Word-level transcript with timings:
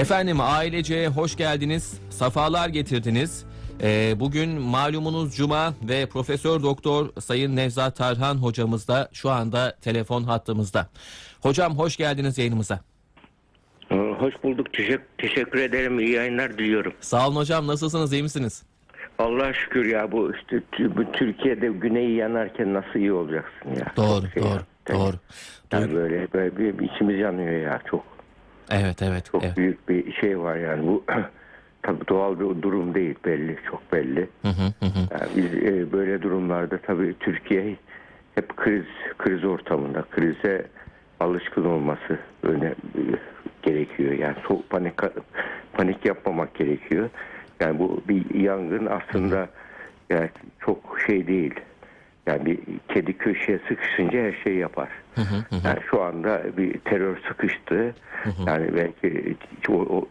Efendim 0.00 0.36
ailece 0.40 1.06
hoş 1.06 1.36
geldiniz, 1.36 2.00
safalar 2.10 2.68
getirdiniz. 2.68 3.44
Ee, 3.82 4.12
bugün 4.20 4.60
malumunuz 4.60 5.36
Cuma 5.36 5.74
ve 5.88 6.06
Profesör 6.06 6.62
Doktor 6.62 7.08
Sayın 7.20 7.56
Nevzat 7.56 7.96
Tarhan 7.96 8.34
hocamız 8.36 8.88
da 8.88 9.08
şu 9.12 9.30
anda 9.30 9.76
telefon 9.80 10.22
hattımızda. 10.22 10.88
Hocam 11.40 11.78
hoş 11.78 11.96
geldiniz 11.96 12.38
yayınımıza. 12.38 12.80
Ee, 13.90 13.94
Hoş 13.96 14.34
bulduk. 14.42 14.72
Teşekkür, 14.72 15.02
teşekkür 15.18 15.58
ederim. 15.58 15.98
İyi 16.00 16.10
yayınlar 16.10 16.58
diliyorum. 16.58 16.92
Sağ 17.00 17.28
olun 17.28 17.36
hocam 17.36 17.66
nasılsınız 17.66 18.12
iyi 18.12 18.22
misiniz? 18.22 18.62
Allah'a 19.18 19.52
şükür 19.54 19.84
ya 19.86 20.12
bu 20.12 20.32
işte 20.34 20.62
bu 20.96 21.12
Türkiye'de 21.12 21.68
güneyi 21.68 22.16
yanarken 22.16 22.74
nasıl 22.74 22.98
iyi 22.98 23.12
olacaksın 23.12 23.70
ya. 23.78 23.92
Doğru 23.96 24.22
Çok 24.22 24.32
şey 24.32 24.42
doğru 24.42 24.52
ya. 24.52 24.62
Tabii. 24.84 24.98
doğru. 24.98 25.16
Yani 25.72 25.84
Duy- 25.92 25.94
böyle, 25.94 26.32
böyle 26.32 26.56
bir, 26.58 26.78
bir 26.78 26.90
içimiz 26.94 27.18
yanıyor 27.18 27.52
ya. 27.62 27.80
Çok 27.90 28.09
Evet 28.70 29.02
evet. 29.02 29.24
çok 29.32 29.44
evet. 29.44 29.56
büyük 29.56 29.88
bir 29.88 30.12
şey 30.12 30.38
var 30.38 30.56
yani 30.56 30.86
bu 30.86 31.04
tabii 31.82 32.08
doğal 32.08 32.40
bir 32.40 32.62
durum 32.62 32.94
değil 32.94 33.14
belli 33.24 33.58
çok 33.70 33.92
belli. 33.92 34.28
Hı 34.42 34.48
hı, 34.48 34.86
hı. 34.86 35.00
Yani 35.10 35.30
biz 35.36 35.54
e, 35.54 35.92
böyle 35.92 36.22
durumlarda 36.22 36.78
tabii 36.78 37.14
Türkiye 37.20 37.76
hep 38.34 38.56
kriz 38.56 38.84
kriz 39.18 39.44
ortamında 39.44 40.04
krize 40.10 40.66
alışkın 41.20 41.64
olması 41.64 42.18
öne 42.42 42.66
e, 42.66 43.02
gerekiyor. 43.62 44.12
Yani 44.12 44.36
soğuk 44.48 44.70
panik 44.70 44.94
panik 45.72 46.04
yapmamak 46.04 46.54
gerekiyor. 46.54 47.10
Yani 47.60 47.78
bu 47.78 48.02
bir 48.08 48.34
yangın 48.34 48.86
aslında 48.86 49.48
yani 50.10 50.30
çok 50.60 50.98
şey 51.06 51.26
değil. 51.26 51.54
Yani 52.26 52.46
bir 52.46 52.58
kedi 52.88 53.12
köşeye 53.12 53.60
sıkışınca 53.68 54.22
her 54.22 54.32
şey 54.44 54.54
yapar. 54.54 54.88
Yani 55.64 55.78
şu 55.90 56.02
anda 56.02 56.42
bir 56.56 56.78
terör 56.78 57.16
sıkıştı. 57.28 57.94
Yani 58.46 58.76
belki 58.76 59.36
o, 59.68 59.72
o 59.72 60.08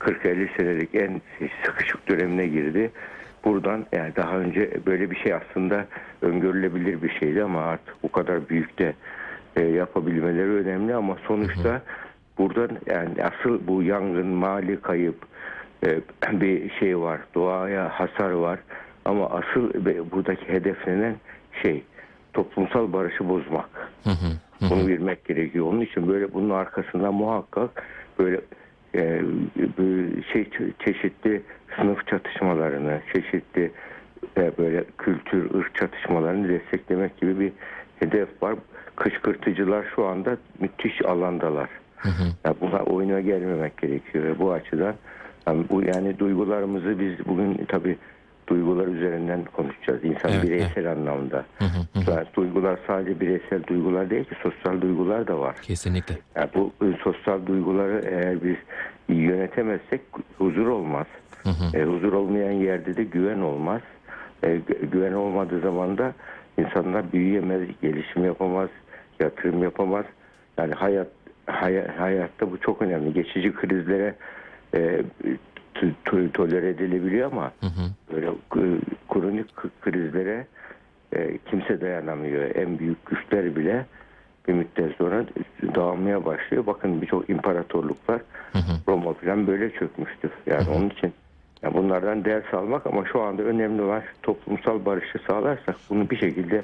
40-50 0.00 0.56
senelik 0.56 0.94
en 0.94 1.20
sıkışık 1.64 2.08
dönemine 2.08 2.46
girdi. 2.46 2.90
Buradan 3.44 3.86
yani 3.92 4.16
daha 4.16 4.38
önce 4.38 4.70
böyle 4.86 5.10
bir 5.10 5.16
şey 5.16 5.34
aslında 5.34 5.86
öngörülebilir 6.22 7.02
bir 7.02 7.10
şeydi 7.10 7.42
ama 7.42 7.60
artık 7.60 8.02
bu 8.02 8.12
kadar 8.12 8.48
büyük 8.48 8.78
de 8.78 8.94
e, 9.56 9.64
yapabilmeleri 9.64 10.50
önemli 10.50 10.94
ama 10.94 11.16
sonuçta 11.26 11.82
buradan 12.38 12.70
yani 12.86 13.14
asıl 13.24 13.66
bu 13.66 13.82
yangın 13.82 14.26
mali 14.26 14.80
kayıp 14.80 15.16
e, 15.86 16.00
bir 16.32 16.70
şey 16.70 16.98
var 16.98 17.20
doğaya 17.34 17.88
hasar 17.88 18.30
var 18.30 18.58
ama 19.04 19.30
asıl 19.30 19.70
buradaki 20.12 20.48
hedeflenen 20.48 21.16
şey 21.62 21.82
toplumsal 22.32 22.92
barışı 22.92 23.28
bozmak. 23.28 23.90
Bunu 24.60 24.88
bilmek 24.88 25.24
gerekiyor. 25.24 25.66
Onun 25.66 25.80
için 25.80 26.08
böyle 26.08 26.32
bunun 26.34 26.50
arkasında 26.50 27.12
muhakkak 27.12 27.82
böyle 28.18 28.40
e, 28.94 29.22
böyle 29.78 30.22
şey 30.32 30.50
çeşitli 30.84 31.42
sınıf 31.76 32.06
çatışmalarını, 32.06 33.00
çeşitli 33.12 33.70
e, 34.36 34.52
böyle 34.58 34.84
kültür, 34.98 35.54
ırk 35.54 35.74
çatışmalarını 35.74 36.48
desteklemek 36.48 37.20
gibi 37.20 37.40
bir 37.40 37.52
hedef 37.98 38.42
var. 38.42 38.54
Kışkırtıcılar 38.96 39.84
şu 39.94 40.06
anda 40.06 40.36
müthiş 40.60 41.04
alandalar. 41.04 41.68
Yani 42.44 42.56
buna 42.60 42.82
oyuna 42.82 43.20
gelmemek 43.20 43.78
gerekiyor 43.78 44.24
ve 44.24 44.38
bu 44.38 44.52
açıdan 44.52 44.94
yani 45.46 45.64
bu 45.70 45.82
yani 45.82 46.18
duygularımızı 46.18 46.98
biz 46.98 47.26
bugün 47.26 47.64
tabii 47.68 47.98
duygular 48.50 48.86
üzerinden 48.86 49.44
konuşacağız. 49.44 50.04
İnsan 50.04 50.32
Evet, 50.32 50.42
bireysel 50.42 50.90
anlamda. 50.92 51.44
Yani 52.08 52.26
duygular 52.36 52.78
sadece 52.86 53.20
bireysel 53.20 53.66
duygular 53.66 54.10
değil 54.10 54.24
ki 54.24 54.34
sosyal 54.42 54.80
duygular 54.80 55.26
da 55.26 55.38
var. 55.40 55.56
Kesinlikle. 55.62 56.14
Yani 56.36 56.48
bu 56.54 56.72
e, 56.82 56.86
sosyal 57.04 57.46
duyguları 57.46 58.02
eğer 58.10 58.42
biz 58.44 58.56
yönetemezsek 59.08 60.00
huzur 60.38 60.66
olmaz. 60.66 61.06
E, 61.74 61.82
huzur 61.84 62.12
olmayan 62.12 62.52
yerde 62.52 62.96
de 62.96 63.04
güven 63.04 63.38
olmaz. 63.40 63.80
E, 64.42 64.46
gü- 64.46 64.90
güven 64.90 65.12
olmadığı 65.12 65.60
zaman 65.60 65.98
da 65.98 66.12
insanlar 66.58 67.12
büyüyemez, 67.12 67.60
gelişim 67.82 68.24
yapamaz, 68.24 68.68
yatırım 69.20 69.62
yapamaz. 69.62 70.04
Yani 70.58 70.74
hayat 70.74 71.08
hay- 71.46 71.86
hayatta 71.88 72.50
bu 72.50 72.60
çok 72.60 72.82
önemli. 72.82 73.12
Geçici 73.12 73.52
krizlere 73.54 74.14
e, 74.74 75.02
tolere 76.34 76.68
edilebiliyor 76.68 77.32
ama 77.32 77.52
böyle 78.14 78.26
e, 78.26 78.62
kronik 79.12 79.56
k- 79.56 79.68
krizlere 79.80 80.46
e, 81.12 81.38
kimse 81.38 81.80
dayanamıyor. 81.80 82.54
En 82.54 82.78
büyük 82.78 83.06
güçler 83.06 83.56
bile 83.56 83.86
bir 84.48 84.52
müddet 84.52 84.96
sonra 84.96 85.24
dağılmaya 85.74 86.24
başlıyor. 86.24 86.66
Bakın 86.66 87.02
birçok 87.02 87.30
imparatorluklar 87.30 88.20
Roma 88.88 89.12
falan 89.14 89.46
böyle 89.46 89.70
çökmüştür. 89.70 90.30
Yani 90.46 90.68
onun 90.68 90.90
için 90.90 91.12
yani 91.62 91.74
bunlardan 91.74 92.24
ders 92.24 92.54
almak 92.54 92.86
ama 92.86 93.04
şu 93.12 93.22
anda 93.22 93.42
önemli 93.42 93.82
olan 93.82 94.02
toplumsal 94.22 94.84
barışı 94.84 95.18
sağlarsak 95.26 95.76
bunu 95.90 96.10
bir 96.10 96.16
şekilde 96.16 96.62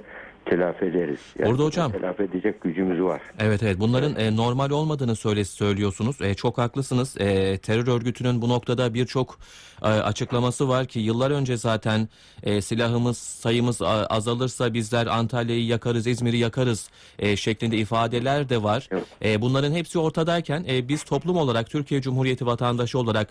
telafi 0.50 0.84
ederiz. 0.84 1.20
Yani 1.38 1.50
Orada 1.50 1.62
hocam- 1.64 1.92
Telafi 1.92 2.22
edecek 2.22 2.60
gücümüz 2.60 3.00
var. 3.02 3.20
Evet 3.38 3.62
evet 3.62 3.80
bunların 3.80 4.16
e, 4.16 4.36
normal 4.36 4.70
olmadığını 4.70 5.16
söyle 5.16 5.44
söylüyorsunuz. 5.44 6.20
E, 6.20 6.34
çok 6.34 6.58
haklısınız. 6.58 7.20
E, 7.20 7.58
terör 7.58 7.86
örgütünün 7.86 8.42
bu 8.42 8.48
noktada 8.48 8.94
birçok 8.94 9.38
e, 9.82 9.86
açıklaması 9.86 10.68
var 10.68 10.86
ki 10.86 11.00
yıllar 11.00 11.30
önce 11.30 11.56
zaten 11.56 12.08
e, 12.42 12.60
silahımız 12.62 13.18
sayımız 13.18 13.82
a- 13.82 14.06
azalırsa 14.06 14.74
bizler 14.74 15.06
Antalya'yı 15.06 15.66
yakarız, 15.66 16.06
İzmir'i 16.06 16.38
yakarız 16.38 16.90
e, 17.18 17.36
şeklinde 17.36 17.76
ifadeler 17.76 18.48
de 18.48 18.62
var. 18.62 18.88
Evet. 18.90 19.04
E, 19.24 19.40
bunların 19.40 19.72
hepsi 19.72 19.98
ortadayken 19.98 20.64
e, 20.68 20.88
biz 20.88 21.02
toplum 21.04 21.36
olarak 21.36 21.70
Türkiye 21.70 22.00
Cumhuriyeti 22.02 22.46
vatandaşı 22.46 22.98
olarak 22.98 23.28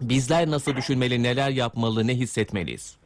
bizler 0.00 0.50
nasıl 0.50 0.76
düşünmeli, 0.76 1.22
neler 1.22 1.50
yapmalı, 1.50 2.06
ne 2.06 2.14
hissetmeliyiz? 2.14 2.96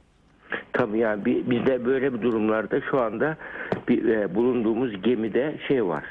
Tabii 0.76 0.98
yani 0.98 1.24
bi- 1.24 1.50
bizde 1.50 1.84
böyle 1.84 2.14
bir 2.14 2.22
durumlarda 2.22 2.80
şu 2.80 3.00
anda 3.00 3.36
bir, 3.88 4.08
e, 4.08 4.34
bulunduğumuz 4.34 5.02
gemide 5.02 5.54
şey 5.68 5.84
var. 5.84 6.04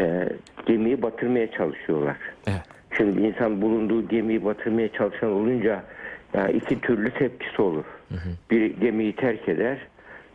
E, 0.00 0.28
gemiyi 0.66 1.02
batırmaya 1.02 1.50
çalışıyorlar. 1.50 2.16
Evet. 2.46 2.60
Şimdi 2.96 3.20
insan 3.20 3.62
bulunduğu 3.62 4.08
gemiyi 4.08 4.44
batırmaya 4.44 4.92
çalışan 4.92 5.30
olunca 5.30 5.82
yani 6.34 6.52
iki 6.52 6.80
türlü 6.80 7.10
tepkisi 7.10 7.62
olur. 7.62 7.84
Bir 8.50 8.66
gemiyi 8.80 9.16
terk 9.16 9.48
eder 9.48 9.78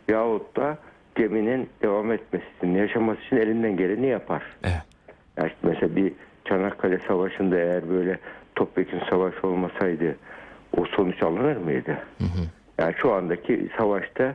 yahut 0.08 0.56
da 0.56 0.78
geminin 1.14 1.68
devam 1.82 2.12
etmesi 2.12 2.44
için, 2.58 2.74
yaşaması 2.74 3.20
için 3.22 3.36
elinden 3.36 3.76
geleni 3.76 4.06
yapar. 4.06 4.42
Evet. 4.64 4.82
Yani 5.36 5.48
işte 5.48 5.58
mesela 5.62 5.96
bir 5.96 6.12
Çanakkale 6.44 6.98
Savaşı'nda 7.08 7.56
eğer 7.58 7.88
böyle 7.90 8.18
topyekun 8.56 9.00
savaş 9.10 9.44
olmasaydı 9.44 10.16
o 10.76 10.84
sonuç 10.84 11.22
alınır 11.22 11.56
mıydı? 11.56 11.98
Yani 12.78 12.94
şu 12.96 13.12
andaki 13.12 13.68
savaşta 13.78 14.34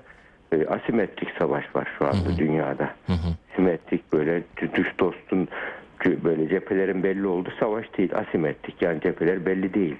e, 0.51 0.65
asimetrik 0.65 1.29
savaş 1.39 1.75
var 1.75 1.87
şu 1.99 2.05
anda 2.05 2.37
dünyada. 2.37 2.89
Simetrik 3.55 4.13
böyle 4.13 4.43
dü- 4.57 4.75
düş 4.75 4.87
dostun 4.99 5.47
böyle 6.23 6.49
cephelerin 6.49 7.03
belli 7.03 7.27
olduğu 7.27 7.51
savaş 7.59 7.97
değil. 7.97 8.15
Asimetrik 8.15 8.81
yani 8.81 9.01
cepheler 9.01 9.45
belli 9.45 9.73
değil. 9.73 9.95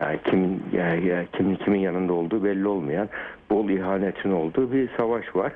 Yani 0.00 0.18
kimin 0.24 0.62
ya, 0.72 0.94
ya 0.94 1.24
kimin 1.32 1.56
kimin 1.56 1.80
yanında 1.80 2.12
olduğu 2.12 2.44
belli 2.44 2.68
olmayan 2.68 3.08
bol 3.50 3.68
ihanetin 3.68 4.32
olduğu 4.32 4.72
bir 4.72 4.88
savaş 4.96 5.36
var. 5.36 5.52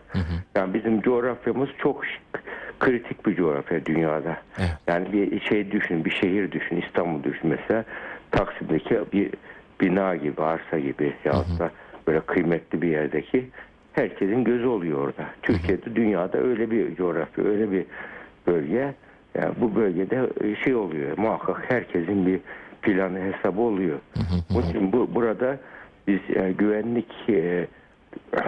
Yani 0.55 0.75
bizim 0.75 1.01
coğrafyamız 1.01 1.69
çok 1.79 2.05
kritik 2.81 3.27
bir 3.27 3.37
coğrafya 3.37 3.87
dünyada. 3.87 4.37
Evet. 4.59 4.71
Yani 4.87 5.13
bir 5.13 5.41
şey 5.41 5.71
düşün, 5.71 6.05
bir 6.05 6.11
şehir 6.11 6.53
düşün, 6.53 6.77
İstanbul 6.87 7.23
düşün 7.23 7.51
mesela. 7.51 7.85
Taksim'deki 8.31 9.01
bir 9.13 9.31
bina 9.81 10.17
gibi, 10.17 10.43
arsa 10.43 10.79
gibi 10.79 11.15
ya 11.25 11.33
da 11.33 11.71
böyle 12.07 12.21
kıymetli 12.21 12.83
bir 12.83 12.89
yerdeki 12.89 13.47
herkesin 13.93 14.45
gözü 14.45 14.67
oluyor 14.67 14.99
orada. 14.99 15.27
Türkiye'de, 15.43 15.97
dünyada 15.97 16.39
öyle 16.39 16.71
bir 16.71 16.97
coğrafya, 16.97 17.45
öyle 17.45 17.71
bir 17.71 17.85
bölge. 18.47 18.95
Yani 19.35 19.55
bu 19.61 19.75
bölgede 19.75 20.29
şey 20.65 20.75
oluyor. 20.75 21.19
Muhakkak 21.19 21.71
herkesin 21.71 22.27
bir 22.27 22.41
planı, 22.83 23.21
hesabı 23.21 23.61
oluyor. 23.61 23.99
Onun 24.55 24.63
için 24.63 24.93
bu 24.93 25.15
burada 25.15 25.59
biz 26.07 26.21
e, 26.37 26.53
güvenlik 26.59 27.29
e, 27.29 27.67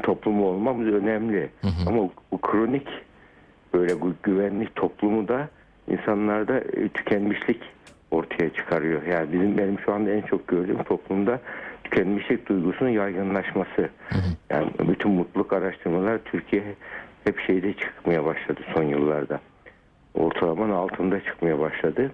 toplumu 0.03 0.47
olmamız 0.47 0.87
önemli. 0.87 1.49
Ama 1.87 2.09
bu 2.33 2.41
kronik 2.41 2.89
böyle 3.75 4.01
bu 4.01 4.13
güvenlik 4.23 4.77
toplumu 4.77 5.29
da 5.29 5.49
insanlarda 5.89 6.59
e, 6.59 6.89
tükenmişlik 6.89 7.63
ortaya 8.11 8.51
çıkarıyor. 8.51 9.03
Yani 9.03 9.33
bizim 9.33 9.59
benim 9.59 9.79
şu 9.81 9.93
anda 9.93 10.11
en 10.11 10.23
çok 10.23 10.49
gördüğüm 10.49 10.83
toplumda 10.83 11.41
tükenmişlik 11.85 12.49
duygusunun 12.49 12.91
yaygınlaşması. 12.91 13.89
Yani 14.51 14.71
bütün 14.89 15.11
mutluluk 15.11 15.53
araştırmalar 15.53 16.19
Türkiye 16.19 16.63
hep 17.25 17.41
şeyde 17.41 17.73
çıkmaya 17.73 18.25
başladı 18.25 18.61
son 18.75 18.83
yıllarda. 18.83 19.41
Ortalamanın 20.15 20.73
altında 20.73 21.25
çıkmaya 21.25 21.59
başladı. 21.59 22.13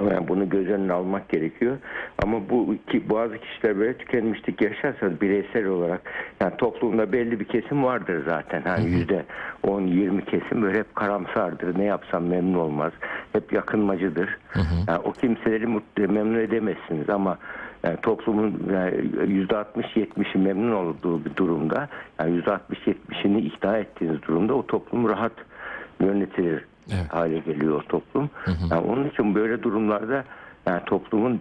Yani 0.00 0.28
bunu 0.28 0.48
göz 0.48 0.68
önüne 0.68 0.92
almak 0.92 1.28
gerekiyor. 1.28 1.76
Ama 2.22 2.48
bu 2.50 2.76
ki 2.90 3.10
bazı 3.10 3.38
kişiler 3.38 3.78
böyle 3.78 3.98
tükenmişlik 3.98 4.60
yaşarsa 4.60 5.20
bireysel 5.20 5.66
olarak 5.66 6.00
yani 6.40 6.56
toplumda 6.56 7.12
belli 7.12 7.40
bir 7.40 7.44
kesim 7.44 7.84
vardır 7.84 8.22
zaten. 8.28 8.62
Hani 8.62 8.90
yüzde 8.90 9.24
10-20 9.64 10.24
kesim 10.24 10.62
böyle 10.62 10.78
hep 10.78 10.94
karamsardır. 10.94 11.78
Ne 11.78 11.84
yapsam 11.84 12.24
memnun 12.24 12.58
olmaz. 12.58 12.92
Hep 13.32 13.52
yakınmacıdır. 13.52 14.38
Yani 14.88 14.98
o 15.04 15.12
kimseleri 15.12 15.66
mutlu, 15.66 16.08
memnun 16.08 16.38
edemezsiniz 16.38 17.10
ama 17.10 17.38
yani 17.84 17.96
toplumun 18.02 18.62
yani 18.72 18.94
%60-70'i 19.46 20.38
memnun 20.38 20.72
olduğu 20.72 21.24
bir 21.24 21.36
durumda 21.36 21.88
yani 22.20 22.42
%60-70'ini 22.42 23.38
ikna 23.38 23.78
ettiğiniz 23.78 24.22
durumda 24.22 24.54
o 24.54 24.66
toplum 24.66 25.08
rahat 25.08 25.32
yönetilir 26.00 26.64
Evet. 26.90 27.12
hale 27.12 27.38
geliyor 27.38 27.82
toplum. 27.82 28.30
Yani 28.70 28.86
onun 28.86 29.08
için 29.08 29.34
böyle 29.34 29.62
durumlarda 29.62 30.24
yani 30.66 30.80
toplumun 30.86 31.40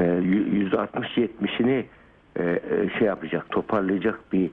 e, 0.00 0.04
%60-70'ini 0.04 1.84
e, 2.36 2.42
e, 2.42 2.98
şey 2.98 3.06
yapacak, 3.06 3.50
toparlayacak 3.50 4.32
bir 4.32 4.50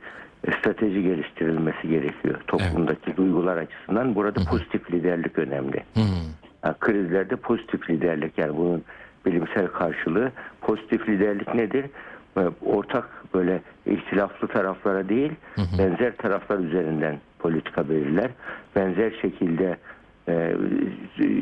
strateji 0.60 1.04
geliştirilmesi 1.04 1.88
gerekiyor. 1.88 2.42
Toplumdaki 2.48 3.18
duygular 3.18 3.58
açısından 3.58 4.16
burada 4.16 4.44
pozitif 4.44 4.92
liderlik 4.92 5.40
önemli. 5.40 5.84
Yani 6.66 6.76
krizlerde 6.80 7.36
pozitif 7.36 7.90
liderlik 7.90 8.38
yani 8.38 8.58
bunun 8.58 8.84
bilimsel 9.26 9.68
karşılığı 9.68 10.32
pozitif 10.62 11.10
liderlik 11.10 11.56
nedir? 11.56 11.86
Ortak 12.66 13.34
böyle 13.34 13.62
ihtilaflı 13.86 14.48
taraflara 14.48 15.10
değil 15.10 15.32
benzer 15.80 16.18
taraflar 16.18 16.60
üzerinden 16.60 17.20
politika 17.40 17.90
belirler. 17.90 18.32
Benzer 18.76 19.14
şekilde 19.22 19.78
e, 20.28 20.56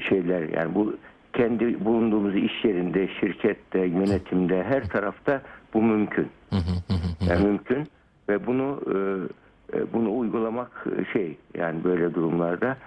şeyler 0.09 0.49
yani 0.49 0.75
bu 0.75 0.95
kendi 1.33 1.85
bulunduğumuz 1.85 2.35
iş 2.35 2.65
yerinde, 2.65 3.07
şirkette, 3.19 3.79
yönetimde 3.79 4.63
her 4.63 4.89
tarafta 4.89 5.41
bu 5.73 5.81
mümkün. 5.81 6.27
Yani 7.29 7.45
mümkün 7.45 7.87
ve 8.29 8.47
bunu 8.47 8.81
e, 8.87 8.97
e, 9.77 9.93
bunu 9.93 10.17
uygulamak 10.17 10.85
e, 10.99 11.13
şey 11.13 11.37
yani 11.57 11.83
böyle 11.83 12.13
durumlarda 12.13 12.77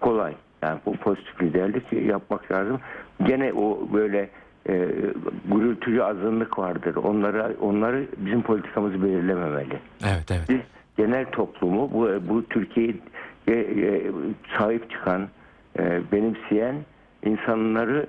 kolay. 0.00 0.34
Yani 0.62 0.80
bu 0.86 0.96
pozitif 0.96 1.42
liderlik 1.42 1.92
yapmak 1.92 2.52
lazım. 2.52 2.80
Gene 3.26 3.52
o 3.52 3.88
böyle 3.92 4.30
e, 4.68 4.88
gürültücü 5.44 6.00
azınlık 6.00 6.58
vardır. 6.58 6.96
Onları 6.96 7.56
onları 7.60 8.06
bizim 8.16 8.42
politikamızı 8.42 9.02
belirlememeli. 9.02 9.78
Evet, 10.04 10.30
evet. 10.30 10.48
Biz 10.48 10.60
genel 10.96 11.24
toplumu 11.30 11.90
bu 11.92 12.08
bu 12.28 12.44
Türkiye'ye 12.44 12.94
e, 13.48 14.02
sahip 14.58 14.90
çıkan, 14.90 15.28
e, 15.78 16.00
benimseyen 16.12 16.76
insanları 17.24 18.06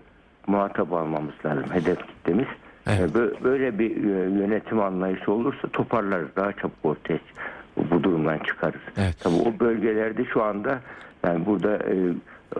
muhatap 0.48 0.94
almamız 0.94 1.34
lazım. 1.46 1.66
Hedef 1.72 2.08
kitlemiz. 2.08 2.48
Evet. 2.88 3.00
E, 3.00 3.20
bö- 3.20 3.44
Böyle 3.44 3.80
bir 3.80 3.92
e, 4.04 4.10
yönetim 4.40 4.80
anlayışı 4.80 5.32
olursa 5.32 5.68
toparlarız. 5.68 6.28
Daha 6.36 6.54
çabuk 6.54 6.74
ortaya 6.84 7.20
bu 7.92 8.04
durumdan 8.04 8.38
çıkarız. 8.38 8.82
Evet. 8.98 9.16
Tabii 9.24 9.36
o 9.36 9.60
bölgelerde 9.60 10.26
şu 10.26 10.44
anda 10.44 10.80
yani 11.26 11.46
burada 11.46 11.76
e, 11.78 11.96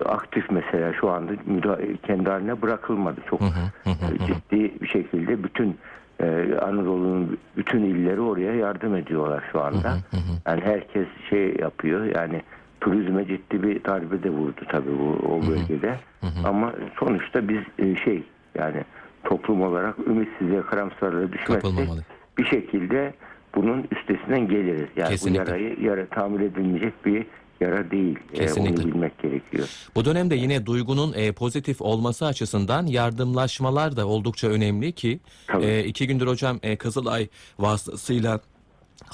aktif 0.06 0.46
mesela 0.52 0.94
şu 0.94 1.10
anda 1.10 1.32
müda- 1.32 1.98
kendi 2.08 2.30
haline 2.30 2.62
bırakılmadı. 2.62 3.22
Çok 3.30 3.42
e, 3.42 4.26
ciddi 4.28 4.82
bir 4.82 4.88
şekilde 4.88 5.44
bütün 5.44 5.78
e, 6.20 6.26
Anadolu'nun 6.62 7.38
bütün 7.58 7.84
illeri 7.84 8.22
oraya 8.22 8.54
yardım 8.56 8.96
ediyorlar 8.96 9.44
şu 9.52 9.62
anda. 9.62 9.98
Yani 10.48 10.62
herkes 10.62 11.08
şey 11.30 11.56
yapıyor 11.60 12.04
yani 12.16 12.42
turizme 12.86 13.28
ciddi 13.28 13.64
bir 13.64 13.84
darbe 13.84 14.24
de 14.24 14.30
vurdu 14.30 14.62
tabii 14.70 15.00
bu 15.00 15.28
o 15.28 15.48
bölgede. 15.48 16.00
Ama 16.44 16.74
sonuçta 17.00 17.50
biz 17.50 17.60
e, 17.80 17.96
şey 17.96 18.24
yani 18.56 18.84
toplum 19.24 19.62
olarak 19.62 20.00
ümitsizliğe 20.00 20.62
karamsarlığa 20.62 21.32
düşmezsek 21.32 21.88
bir 22.38 22.46
şekilde 22.46 23.14
bunun 23.56 23.88
üstesinden 23.92 24.48
geliriz. 24.48 24.90
Yani 24.96 25.10
Kesinlikle. 25.10 25.46
bu 25.46 25.50
yarayı 25.50 25.78
yara 25.82 26.06
tamir 26.06 26.40
edilmeyecek 26.40 27.06
bir 27.06 27.26
yara 27.62 27.92
değil. 27.92 28.20
E, 28.34 28.38
Kesinlikle. 28.38 28.84
onu 28.84 28.94
bilmek 28.94 29.20
gerekiyor. 29.20 29.68
Bu 29.96 30.06
dönemde 30.06 30.36
yine 30.36 30.66
duygunun 30.66 31.14
e, 31.16 31.32
pozitif 31.32 31.82
olması 31.82 32.26
açısından 32.26 32.86
yardımlaşmalar 32.86 33.98
da 33.98 34.08
oldukça 34.08 34.48
önemli 34.48 34.92
ki 34.92 35.20
Tabii. 35.48 35.66
e, 35.66 35.84
iki 35.84 36.08
gündür 36.08 36.28
hocam 36.28 36.60
e, 36.64 36.76
Kızılay 36.76 37.28
vasıtasıyla 37.60 38.40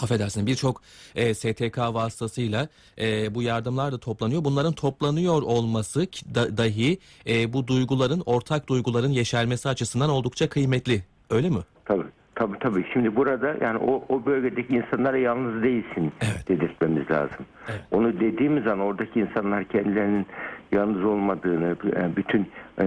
affedersin 0.03 0.47
birçok 0.47 0.81
e, 1.15 1.33
STK 1.33 1.77
vasıtasıyla 1.77 2.67
e, 3.01 3.35
bu 3.35 3.41
yardımlar 3.41 3.91
da 3.91 3.97
toplanıyor. 3.97 4.43
Bunların 4.43 4.73
toplanıyor 4.73 5.41
olması 5.41 6.01
da, 6.35 6.57
dahi 6.57 6.97
e, 7.29 7.53
bu 7.53 7.67
duyguların 7.67 8.23
ortak 8.25 8.69
duyguların 8.69 9.09
yeşermesi 9.09 9.69
açısından 9.69 10.09
oldukça 10.09 10.49
kıymetli. 10.49 11.03
Öyle 11.29 11.49
mi? 11.49 11.59
Tabii. 11.85 12.07
Tabii 12.35 12.59
tabii. 12.59 12.85
Şimdi 12.93 13.15
burada 13.15 13.55
yani 13.61 13.77
o, 13.77 14.03
o 14.09 14.25
bölgedeki 14.25 14.73
insanlara 14.75 15.17
yalnız 15.17 15.63
değilsin 15.63 16.11
Evet. 16.21 16.47
dedirtmemiz 16.47 17.11
lazım. 17.11 17.45
Evet. 17.69 17.81
Onu 17.91 18.19
dediğimiz 18.19 18.67
an 18.67 18.79
oradaki 18.79 19.19
insanlar 19.19 19.63
kendilerinin 19.63 20.25
yalnız 20.71 21.05
olmadığını, 21.05 21.75
yani 21.95 22.15
bütün 22.15 22.49
e, 22.81 22.83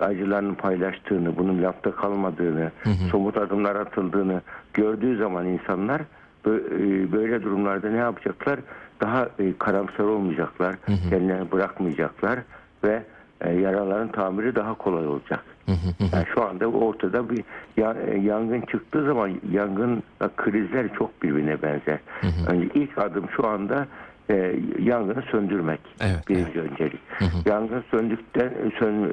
acılarını 0.00 0.54
paylaştığını, 0.54 1.36
bunun 1.38 1.62
lafta 1.62 1.90
kalmadığını, 1.90 2.70
somut 3.10 3.36
adımlar 3.36 3.76
atıldığını 3.76 4.42
gördüğü 4.74 5.18
zaman 5.18 5.46
insanlar 5.46 6.00
e, 6.00 6.04
böyle 7.12 7.42
durumlarda 7.42 7.90
ne 7.90 7.96
yapacaklar? 7.96 8.60
Daha 9.00 9.28
e, 9.38 9.58
karamsar 9.58 10.04
olmayacaklar, 10.04 10.74
kendilerini 11.10 11.52
bırakmayacaklar 11.52 12.38
ve 12.84 13.02
e, 13.40 13.52
yaraların 13.52 14.08
tamiri 14.12 14.54
daha 14.54 14.74
kolay 14.74 15.06
olacak. 15.06 15.44
Yani 16.12 16.26
şu 16.34 16.44
anda 16.44 16.66
ortada 16.66 17.30
bir 17.30 17.44
ya- 17.76 17.96
e, 18.06 18.18
yangın 18.18 18.60
çıktığı 18.60 19.04
zaman 19.06 19.30
yangın 19.52 20.02
krizler 20.36 20.94
çok 20.98 21.22
birbirine 21.22 21.62
benzer. 21.62 21.98
Önce 22.48 22.68
ilk 22.74 22.98
adım 22.98 23.24
şu 23.36 23.46
anda 23.46 23.86
e, 24.30 24.56
yangını 24.78 25.22
söndürmek. 25.22 25.80
Evet, 26.00 26.28
birinci 26.28 26.60
öncelik. 26.60 27.00
Yangın 27.46 27.84
söndükten 27.90 28.50
sön, 28.78 29.12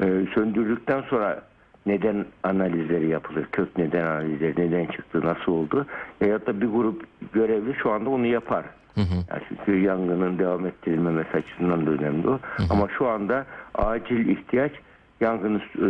e, 0.00 0.26
söndürdükten 0.34 1.00
sonra 1.02 1.42
neden 1.86 2.26
analizleri 2.42 3.08
yapılır? 3.08 3.46
Kök 3.52 3.78
neden 3.78 4.06
analizleri, 4.06 4.54
neden 4.56 4.86
çıktı, 4.86 5.20
nasıl 5.24 5.52
oldu? 5.52 5.86
Veyahut 6.22 6.46
da 6.46 6.60
bir 6.60 6.66
grup 6.66 7.02
görevli 7.32 7.74
şu 7.74 7.90
anda 7.90 8.10
onu 8.10 8.26
yapar. 8.26 8.64
Yani 9.30 9.42
çünkü 9.48 9.80
yangının 9.80 10.38
devam 10.38 10.66
ettirilmemesi 10.66 11.30
açısından 11.36 11.86
da 11.86 11.90
önemli 11.90 12.28
o. 12.28 12.38
Ama 12.70 12.88
şu 12.98 13.08
anda 13.08 13.46
acil 13.74 14.28
ihtiyaç 14.28 14.72
yangını 15.20 15.58
e, 15.58 15.86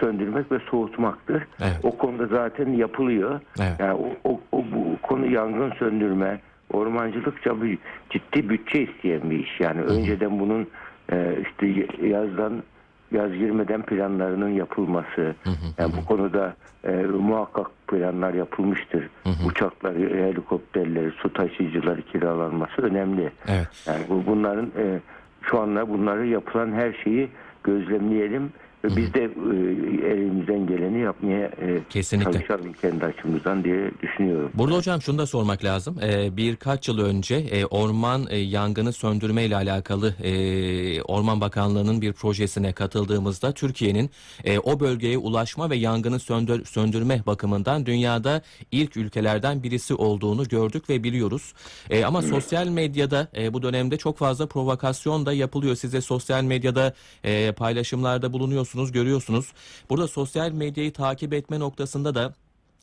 söndürmek 0.00 0.52
ve 0.52 0.58
soğutmaktır. 0.70 1.46
Evet. 1.60 1.80
O 1.82 1.96
konuda 1.96 2.26
zaten 2.26 2.72
yapılıyor. 2.72 3.40
Evet. 3.60 3.74
Yani 3.78 3.92
o, 3.92 4.30
o, 4.30 4.40
o 4.52 4.64
bu 4.72 4.96
konu 5.02 5.26
yangın 5.26 5.70
söndürme, 5.70 6.40
ormancılıkça 6.72 7.62
bir 7.62 7.78
ciddi 8.10 8.48
bütçe 8.48 8.82
isteyen 8.82 9.30
bir 9.30 9.38
iş. 9.38 9.60
Yani 9.60 9.80
önceden 9.80 10.40
bunun 10.40 10.66
e, 11.12 11.36
işte 11.42 11.86
yazdan 12.06 12.62
yaz 13.12 13.32
girmeden 13.32 13.82
planlarının 13.82 14.48
yapılması. 14.48 15.34
Yani 15.78 15.92
bu 16.00 16.04
konuda 16.04 16.56
e, 16.84 16.92
muhakkak 16.96 17.66
planlar 17.88 18.34
yapılmıştır. 18.34 19.08
Uçakları, 19.46 19.98
helikopterleri, 19.98 21.10
su 21.10 21.32
taşıyıcıları 21.32 22.02
kiralanması 22.02 22.82
önemli. 22.82 23.32
Evet. 23.48 23.68
Yani 23.86 24.02
bu, 24.08 24.26
bunların 24.26 24.66
e, 24.78 25.00
şu 25.42 25.60
anda 25.60 25.88
bunları 25.88 26.26
yapılan 26.26 26.72
her 26.72 26.92
şeyi 27.04 27.28
gözlemleyelim 27.64 28.52
biz 28.96 29.14
de 29.14 29.22
e, 29.22 30.12
elimizden 30.12 30.66
geleni 30.66 30.98
yapmaya 31.00 31.46
e, 31.46 31.80
Kesinlikle. 31.90 32.32
çalışalım 32.32 32.72
kendi 32.72 33.04
açımızdan 33.04 33.64
diye 33.64 33.90
düşünüyorum. 34.02 34.50
Burada 34.54 34.76
hocam 34.76 35.02
şunu 35.02 35.18
da 35.18 35.26
sormak 35.26 35.64
lazım. 35.64 35.96
Ee, 36.02 36.36
birkaç 36.36 36.88
yıl 36.88 36.98
önce 36.98 37.34
e, 37.34 37.64
orman 37.66 38.26
e, 38.30 38.36
yangını 38.36 38.92
söndürme 38.92 39.44
ile 39.44 39.56
alakalı 39.56 40.14
e, 40.22 41.02
Orman 41.02 41.40
Bakanlığı'nın 41.40 42.00
bir 42.00 42.12
projesine 42.12 42.72
katıldığımızda 42.72 43.52
Türkiye'nin 43.52 44.10
e, 44.44 44.58
o 44.58 44.80
bölgeye 44.80 45.18
ulaşma 45.18 45.70
ve 45.70 45.76
yangını 45.76 46.18
söndür, 46.18 46.64
söndürme 46.64 47.22
bakımından 47.26 47.86
dünyada 47.86 48.42
ilk 48.72 48.96
ülkelerden 48.96 49.62
birisi 49.62 49.94
olduğunu 49.94 50.48
gördük 50.48 50.90
ve 50.90 51.04
biliyoruz. 51.04 51.52
E, 51.90 52.04
ama 52.04 52.22
sosyal 52.22 52.66
medyada 52.68 53.28
e, 53.36 53.52
bu 53.52 53.62
dönemde 53.62 53.96
çok 53.96 54.18
fazla 54.18 54.46
provokasyon 54.46 55.26
da 55.26 55.32
yapılıyor. 55.32 55.76
Siz 55.76 55.92
de 55.92 56.00
sosyal 56.00 56.42
medyada 56.44 56.94
e, 57.24 57.52
paylaşımlarda 57.52 58.32
bulunuyorsunuz, 58.32 58.75
görüyorsunuz. 58.92 59.52
Burada 59.90 60.08
sosyal 60.08 60.52
medyayı 60.52 60.92
takip 60.92 61.32
etme 61.32 61.60
noktasında 61.60 62.14
da 62.14 62.34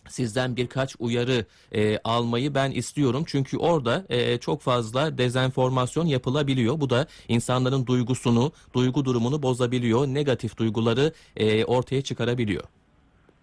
sizden 0.07 0.55
birkaç 0.55 0.95
uyarı 0.99 1.45
e, 1.71 1.97
almayı 2.03 2.55
ben 2.55 2.71
istiyorum. 2.71 3.23
Çünkü 3.27 3.57
orada 3.57 4.03
e, 4.09 4.37
çok 4.37 4.61
fazla 4.61 5.17
dezenformasyon 5.17 6.05
yapılabiliyor. 6.05 6.79
Bu 6.79 6.89
da 6.89 7.05
insanların 7.27 7.85
duygusunu, 7.85 8.51
duygu 8.73 9.05
durumunu 9.05 9.43
bozabiliyor. 9.43 10.07
Negatif 10.07 10.57
duyguları 10.57 11.11
e, 11.37 11.65
ortaya 11.65 12.01
çıkarabiliyor. 12.01 12.63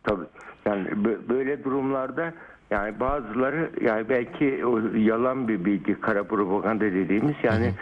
Tabii. 0.04 0.24
Yani 0.66 0.88
bö- 0.88 1.28
böyle 1.28 1.64
durumlarda 1.64 2.34
yani 2.70 3.00
bazıları 3.00 3.70
yani 3.80 4.08
belki 4.08 4.66
o 4.66 4.78
yalan 4.96 5.48
bir 5.48 5.64
bilgi, 5.64 6.00
kara 6.00 6.24
propaganda 6.24 6.84
dediğimiz 6.84 7.34
yani 7.42 7.74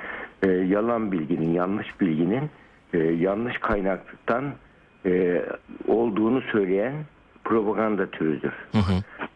e, 0.42 0.50
yalan 0.50 1.12
bilginin, 1.12 1.52
yanlış 1.52 2.00
bilginin 2.00 2.50
e, 2.92 2.98
yanlış 2.98 3.58
kaynaktan 3.58 4.44
e, 5.06 5.42
olduğunu 5.86 6.40
söyleyen 6.40 6.94
propaganda 7.44 8.10
türüdür. 8.10 8.52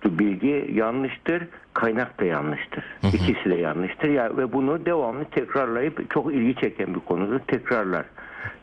Bu 0.04 0.18
bilgi 0.18 0.70
yanlıştır, 0.72 1.48
kaynak 1.74 2.20
da 2.20 2.24
yanlıştır. 2.24 2.84
İkisi 3.08 3.50
de 3.50 3.54
yanlıştır. 3.54 4.08
Ya 4.08 4.36
ve 4.36 4.52
bunu 4.52 4.86
devamlı 4.86 5.24
tekrarlayıp 5.24 6.10
çok 6.10 6.34
ilgi 6.34 6.60
çeken 6.60 6.94
bir 6.94 7.00
konudur. 7.00 7.38
Tekrarlar. 7.38 8.04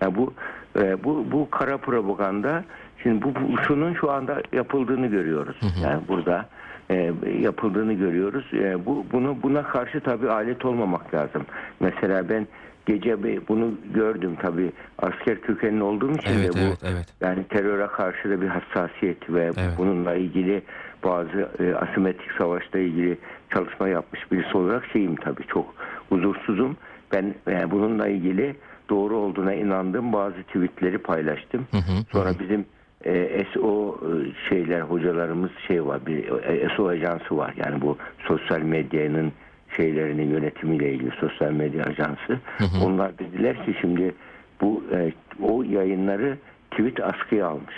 Yani 0.02 0.16
bu 0.16 0.34
e, 0.76 1.04
bu 1.04 1.26
bu 1.32 1.50
kara 1.50 1.78
propaganda 1.78 2.64
şimdi 3.04 3.22
bu, 3.22 3.36
bu 3.36 3.58
şunun 3.68 3.94
şu 3.94 4.12
anda 4.12 4.42
yapıldığını 4.52 5.08
görüyoruz. 5.08 5.58
Yani 5.84 6.02
burada 6.08 6.46
e, 6.92 7.14
yapıldığını 7.40 7.94
görüyoruz. 7.94 8.46
E, 8.54 8.86
bu 8.86 9.06
bunu 9.12 9.38
buna 9.44 9.64
karşı 9.64 10.00
tabii 10.00 10.30
alet 10.30 10.66
olmamak 10.66 11.14
lazım. 11.14 11.46
Mesela 11.80 12.30
ben 12.30 12.48
gece 12.90 13.18
bunu 13.48 13.74
gördüm 13.94 14.38
tabii 14.42 14.72
asker 15.00 15.42
kökenli 15.42 15.84
olduğum 15.84 16.12
için 16.12 16.30
Evet, 16.40 16.56
de 16.56 16.60
bu 16.60 16.64
evet, 16.66 16.80
evet. 16.84 17.06
yani 17.22 17.44
teröre 17.44 17.88
karşı 17.88 18.30
da 18.30 18.42
bir 18.42 18.48
hassasiyet 18.48 19.30
ve 19.30 19.44
Evet. 19.44 19.74
bununla 19.78 20.16
ilgili 20.16 20.62
bazı 21.04 21.50
e, 21.60 21.74
asimetrik 21.76 22.32
savaşla 22.38 22.80
ilgili 22.80 23.18
çalışma 23.54 23.88
yapmış 23.88 24.32
birisi 24.32 24.58
olarak 24.58 24.86
şeyim 24.94 25.16
tabii 25.16 25.48
çok 25.48 25.74
huzursuzum. 26.10 26.78
Ben 27.14 27.36
e, 27.48 27.72
bununla 27.72 28.08
ilgili 28.08 28.56
doğru 28.90 29.18
olduğuna 29.18 29.54
inandığım 29.54 30.14
bazı 30.14 30.44
tweetleri 30.44 30.98
paylaştım. 30.98 31.68
Sonra 32.12 32.30
bizim 32.40 32.66
e, 33.06 33.46
SO 33.54 34.00
e, 34.02 34.10
şeyler 34.50 34.82
hocalarımız 34.82 35.52
şey 35.68 35.86
var 35.86 36.06
bir 36.06 36.44
e, 36.44 36.70
SO 36.78 36.88
ajansı 36.88 37.38
var. 37.38 37.54
Yani 37.58 37.82
bu 37.82 37.98
sosyal 38.28 38.60
medyanın 38.62 39.32
şeylerinin 39.80 40.30
yönetimiyle 40.30 40.94
ilgili 40.94 41.12
sosyal 41.12 41.52
medya 41.52 41.86
ajansı. 41.86 42.40
Onlar 42.84 43.20
dediler 43.20 43.66
ki 43.66 43.76
şimdi 43.82 44.16
bu 44.62 44.84
e, 44.94 45.12
o 45.44 45.64
yayınları 45.64 46.38
tweet 46.72 47.00
askıya 47.04 47.48
almış. 47.48 47.76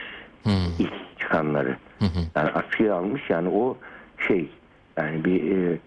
İlk 0.80 0.94
çıkanları. 1.20 1.78
Yani 2.36 2.50
askıya 2.50 2.96
almış 2.96 3.30
yani 3.30 3.50
o 3.50 3.78
şey 4.28 4.50
yani 4.98 5.26
bir 5.26 5.58
e, 5.58 5.80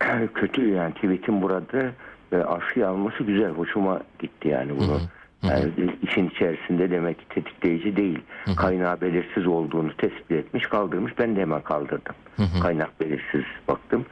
kötü 0.34 0.68
yani 0.68 0.94
tweetin 0.94 1.42
burada 1.42 1.92
e, 2.32 2.36
askıya 2.36 2.88
alması 2.88 3.22
güzel. 3.24 3.50
Hoşuma 3.50 4.00
gitti 4.18 4.48
yani 4.48 4.72
bunu. 4.78 5.00
Yani 5.42 5.72
işin 6.02 6.28
içerisinde 6.28 6.90
demek 6.90 7.18
ki 7.18 7.24
tetikleyici 7.28 7.96
değil. 7.96 8.18
Kaynağı 8.56 9.00
belirsiz 9.00 9.46
olduğunu 9.46 9.92
tespit 9.96 10.30
etmiş, 10.30 10.66
kaldırmış. 10.66 11.18
Ben 11.18 11.36
de 11.36 11.40
hemen 11.40 11.60
kaldırdım. 11.62 12.14
Kaynak 12.62 13.00
belirsiz 13.00 13.44
baktım. 13.68 14.04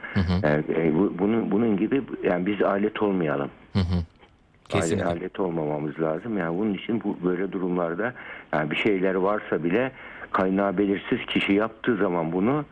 Yani, 0.43 0.63
e, 0.75 0.95
bu- 0.95 1.13
bunun 1.19 1.51
bunun 1.51 1.77
gibi 1.77 2.01
yani 2.23 2.45
biz 2.45 2.61
alet 2.61 3.01
olmayalım. 3.01 3.49
Kesinlikle. 4.69 5.05
Alet, 5.05 5.39
olmamamız 5.39 5.99
lazım. 5.99 6.37
Yani 6.37 6.57
bunun 6.59 6.73
için 6.73 7.01
bu 7.03 7.17
böyle 7.23 7.51
durumlarda 7.51 8.13
yani 8.53 8.71
bir 8.71 8.75
şeyler 8.75 9.15
varsa 9.15 9.63
bile 9.63 9.91
kaynağı 10.31 10.77
belirsiz 10.77 11.25
kişi 11.27 11.53
yaptığı 11.53 11.95
zaman 11.97 12.31
bunu 12.31 12.65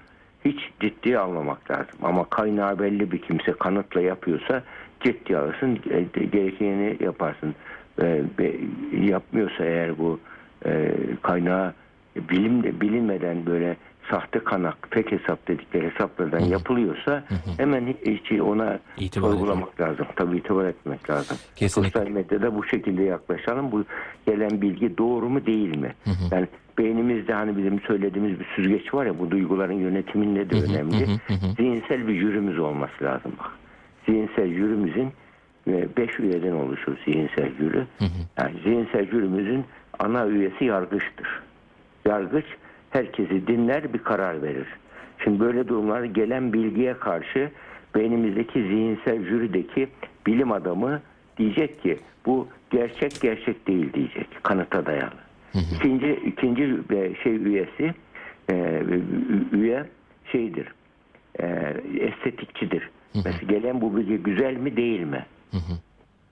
hiç 0.45 0.59
ciddiye 0.79 1.17
almamak 1.19 1.71
lazım. 1.71 1.95
Ama 2.03 2.23
kaynağı 2.29 2.79
belli 2.79 3.11
bir 3.11 3.17
kimse 3.21 3.51
kanıtla 3.53 4.01
yapıyorsa 4.01 4.63
ciddiye 4.99 5.39
alırsın, 5.39 5.79
e, 5.91 6.23
gerekeni 6.25 6.97
yaparsın. 7.03 7.55
E, 8.01 8.23
yapmıyorsa 8.91 9.65
eğer 9.65 9.97
bu 9.97 10.19
e, 10.65 10.95
kaynağı 11.21 11.73
bilim 12.15 12.81
bilinmeden 12.81 13.45
böyle 13.45 13.77
sahte 14.11 14.39
kanak, 14.39 14.91
tek 14.91 15.11
hesap 15.11 15.47
dedikleri 15.47 15.91
hesaplardan 15.91 16.39
yapılıyorsa 16.39 17.23
hemen 17.57 17.95
hiç 18.05 18.39
ona 18.41 18.79
İtibar 18.97 19.29
sorgulamak 19.29 19.81
lazım. 19.81 20.05
Tabii 20.15 20.37
itibar 20.37 20.65
etmek 20.65 21.09
lazım. 21.09 21.37
Kesinlikle. 21.55 21.99
Sosyal 21.99 22.11
medyada 22.11 22.55
bu 22.55 22.65
şekilde 22.65 23.03
yaklaşalım. 23.03 23.71
Bu 23.71 23.83
gelen 24.25 24.61
bilgi 24.61 24.97
doğru 24.97 25.29
mu 25.29 25.45
değil 25.45 25.77
mi? 25.77 25.93
Yani 26.31 26.47
beynimizde 26.77 27.33
hani 27.33 27.57
bizim 27.57 27.81
söylediğimiz 27.81 28.39
bir 28.39 28.45
süzgeç 28.55 28.93
var 28.93 29.05
ya 29.05 29.19
bu 29.19 29.31
duyguların 29.31 29.73
yönetiminde 29.73 30.49
de 30.49 30.55
önemli. 30.55 31.07
Zihinsel 31.57 32.07
bir 32.07 32.19
jürimiz 32.19 32.59
olması 32.59 33.03
lazım. 33.03 33.31
Bak. 33.39 33.51
Zihinsel 34.05 34.47
jürimizin 35.67 35.97
5 35.97 36.19
üyeden 36.19 36.51
oluşur 36.51 36.97
zihinsel 37.05 37.55
jüri. 37.57 37.83
Yani 38.37 38.53
zihinsel 38.63 39.11
jürimizin 39.11 39.65
ana 39.99 40.27
üyesi 40.27 40.65
yargıçtır. 40.65 41.27
Yargıç 42.05 42.45
herkesi 42.89 43.47
dinler 43.47 43.93
bir 43.93 43.99
karar 43.99 44.41
verir. 44.41 44.67
Şimdi 45.23 45.39
böyle 45.39 45.67
durumlarda 45.67 46.05
gelen 46.05 46.53
bilgiye 46.53 46.93
karşı 46.93 47.51
beynimizdeki 47.95 48.61
zihinsel 48.61 49.25
jürideki 49.25 49.87
bilim 50.27 50.51
adamı 50.51 51.01
diyecek 51.37 51.81
ki 51.81 51.97
bu 52.25 52.47
gerçek 52.69 53.21
gerçek 53.21 53.67
değil 53.67 53.93
diyecek 53.93 54.27
kanıta 54.43 54.85
dayalı. 54.85 55.25
İkinci 55.75 56.11
ikinci 56.25 56.63
e, 56.91 57.15
şey 57.23 57.35
üyesi 57.35 57.93
e, 58.51 58.83
üye 59.51 59.85
şeydir 60.31 60.67
e, 61.39 61.45
estetikçidir. 61.99 62.89
Mesela 63.15 63.37
gelen 63.47 63.81
bu 63.81 63.97
bilgi 63.97 64.17
güzel 64.17 64.55
mi 64.55 64.77
değil 64.77 65.01
mi? 65.01 65.25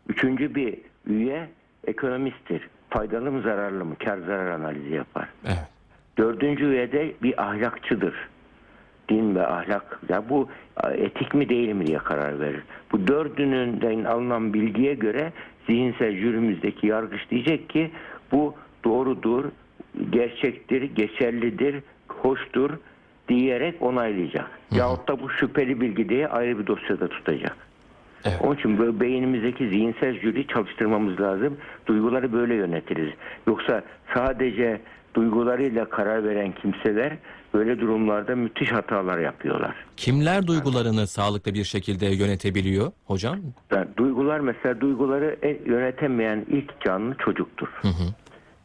Üçüncü 0.07 0.55
bir 0.55 0.77
üye 1.07 1.49
ekonomisttir. 1.87 2.69
Faydalı 2.89 3.31
mı 3.31 3.41
zararlı 3.41 3.85
mı? 3.85 3.95
Kar 4.05 4.17
zarar 4.17 4.51
analizi 4.51 4.95
yapar. 4.95 5.29
Evet. 5.45 5.67
Dördüncü 6.17 6.65
üyede 6.65 7.13
bir 7.23 7.43
ahlakçıdır. 7.43 8.15
Din 9.09 9.35
ve 9.35 9.47
ahlak. 9.47 9.99
Ya 10.09 10.29
bu 10.29 10.49
etik 10.93 11.33
mi 11.33 11.49
değil 11.49 11.73
mi 11.73 11.87
diye 11.87 11.97
karar 11.97 12.39
verir. 12.39 12.63
Bu 12.91 13.07
dördününden 13.07 14.03
alınan 14.03 14.53
bilgiye 14.53 14.93
göre 14.93 15.33
zihinsel 15.67 16.15
jürimizdeki 16.15 16.87
yargıç 16.87 17.29
diyecek 17.29 17.69
ki 17.69 17.91
bu 18.31 18.55
doğrudur, 18.83 19.45
gerçektir, 20.09 20.81
geçerlidir, 20.81 21.83
hoştur 22.07 22.71
diyerek 23.29 23.81
onaylayacak. 23.81 24.51
Yahut 24.71 25.07
da 25.07 25.21
bu 25.21 25.29
şüpheli 25.29 25.81
bilgi 25.81 26.09
diye 26.09 26.27
ayrı 26.27 26.59
bir 26.59 26.67
dosyada 26.67 27.07
tutacak. 27.07 27.57
Evet. 28.25 28.37
Onun 28.41 28.55
için 28.55 28.77
böyle 28.77 28.99
beynimizdeki 28.99 29.69
zihinsel 29.69 30.19
jüri 30.19 30.47
çalıştırmamız 30.47 31.19
lazım. 31.19 31.57
Duyguları 31.87 32.33
böyle 32.33 32.55
yönetiriz. 32.55 33.13
Yoksa 33.47 33.83
sadece 34.13 34.81
duygularıyla 35.13 35.85
karar 35.89 36.23
veren 36.23 36.51
kimseler 36.51 37.17
böyle 37.53 37.79
durumlarda 37.79 38.35
müthiş 38.35 38.71
hatalar 38.71 39.19
yapıyorlar. 39.19 39.75
Kimler 39.97 40.47
duygularını 40.47 41.07
sağlıklı 41.07 41.53
bir 41.53 41.63
şekilde 41.63 42.05
yönetebiliyor 42.05 42.91
hocam? 43.05 43.37
Yani 43.71 43.87
duygular 43.97 44.39
mesela 44.39 44.81
duyguları 44.81 45.37
en- 45.41 45.71
yönetemeyen 45.71 46.45
ilk 46.49 46.81
canlı 46.85 47.15
çocuktur. 47.17 47.67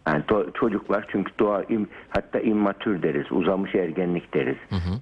Yani 0.09 0.23
do- 0.29 0.53
çocuklar 0.55 1.07
çünkü 1.13 1.33
doğa 1.39 1.63
im- 1.63 1.87
hatta 2.09 2.41
immatür 2.41 3.03
deriz, 3.03 3.33
uzamış 3.33 3.75
ergenlik 3.75 4.35
deriz. 4.35 4.57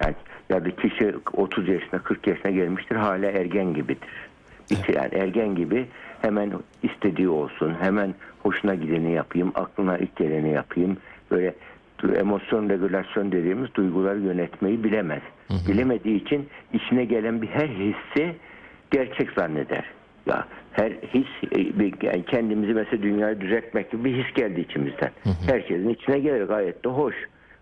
Yani 0.05 0.15
ya 0.51 0.65
da 0.65 0.77
kişi 0.77 1.15
30 1.33 1.69
yaşına 1.69 2.03
40 2.03 2.27
yaşına 2.27 2.51
gelmiştir 2.51 2.97
hala 2.97 3.27
ergen 3.27 3.75
gibidir. 3.75 4.09
Hiç 4.71 4.89
yani 4.97 5.15
ergen 5.15 5.55
gibi 5.55 5.87
hemen 6.23 6.53
istediği 6.83 7.29
olsun, 7.29 7.75
hemen 7.81 8.15
hoşuna 8.43 8.75
gideni 8.75 9.13
yapayım, 9.13 9.53
aklına 9.55 9.99
ilk 9.99 10.17
geleni 10.17 10.53
yapayım. 10.53 10.97
Böyle 11.31 11.55
emosyon 12.17 12.69
regülasyon 12.69 13.33
dediğimiz 13.33 13.75
duyguları 13.75 14.21
yönetmeyi 14.21 14.85
bilemez. 14.85 15.23
Bilemediği 15.69 16.23
için 16.23 16.49
içine 16.73 17.05
gelen 17.05 17.43
bir 17.43 17.49
her 17.49 17.69
hissi 17.69 18.37
gerçek 18.91 19.31
zanneder. 19.31 19.85
Ya 20.27 20.47
her 20.73 20.91
his 20.91 21.27
e, 21.57 21.83
yani 22.07 22.25
kendimizi 22.25 22.75
mesela 22.75 23.03
dünyayı 23.03 23.41
düzeltmek 23.41 23.91
gibi 23.91 24.05
bir 24.05 24.25
his 24.25 24.35
geldi 24.35 24.61
içimizden. 24.61 25.11
Herkesin 25.47 25.89
içine 25.89 26.19
gelir 26.19 26.45
gayet 26.45 26.85
de 26.85 26.89
hoş. 26.89 27.15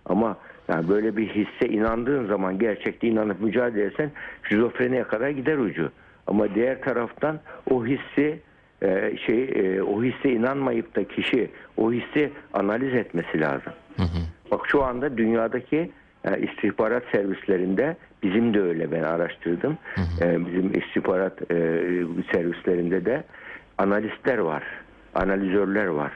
Ama 0.06 0.37
yani 0.68 0.88
böyle 0.88 1.16
bir 1.16 1.28
hisse 1.28 1.68
inandığın 1.68 2.26
zaman 2.26 2.58
gerçekte 2.58 3.08
inanıp 3.08 3.40
mücadele 3.40 3.84
etsen 3.84 4.11
şizofreniye 4.49 5.04
kadar 5.04 5.28
gider 5.28 5.58
ucu. 5.58 5.90
Ama 6.26 6.54
diğer 6.54 6.81
taraftan 6.81 7.40
o 7.71 7.87
hissi 7.87 8.40
e, 8.83 9.16
şey 9.26 9.45
e, 9.45 9.83
o 9.83 10.02
hisse 10.02 10.33
inanmayıp 10.33 10.97
da 10.97 11.04
kişi 11.04 11.50
o 11.76 11.93
hissi 11.93 12.31
analiz 12.52 12.95
etmesi 12.95 13.40
lazım. 13.40 13.73
Bak 14.50 14.61
şu 14.66 14.85
anda 14.85 15.16
dünyadaki 15.19 15.90
e, 16.25 16.40
istihbarat 16.40 17.02
servislerinde 17.12 17.97
bizim 18.23 18.54
de 18.54 18.61
öyle 18.61 18.93
ben 18.93 19.02
araştırdım. 19.02 19.78
E, 20.21 20.47
bizim 20.47 20.81
istihbarat 20.81 21.50
e, 21.50 21.57
servislerinde 22.33 23.04
de 23.04 23.25
analistler 23.78 24.38
var. 24.38 24.62
Analizörler 25.14 25.87
var. 25.87 26.12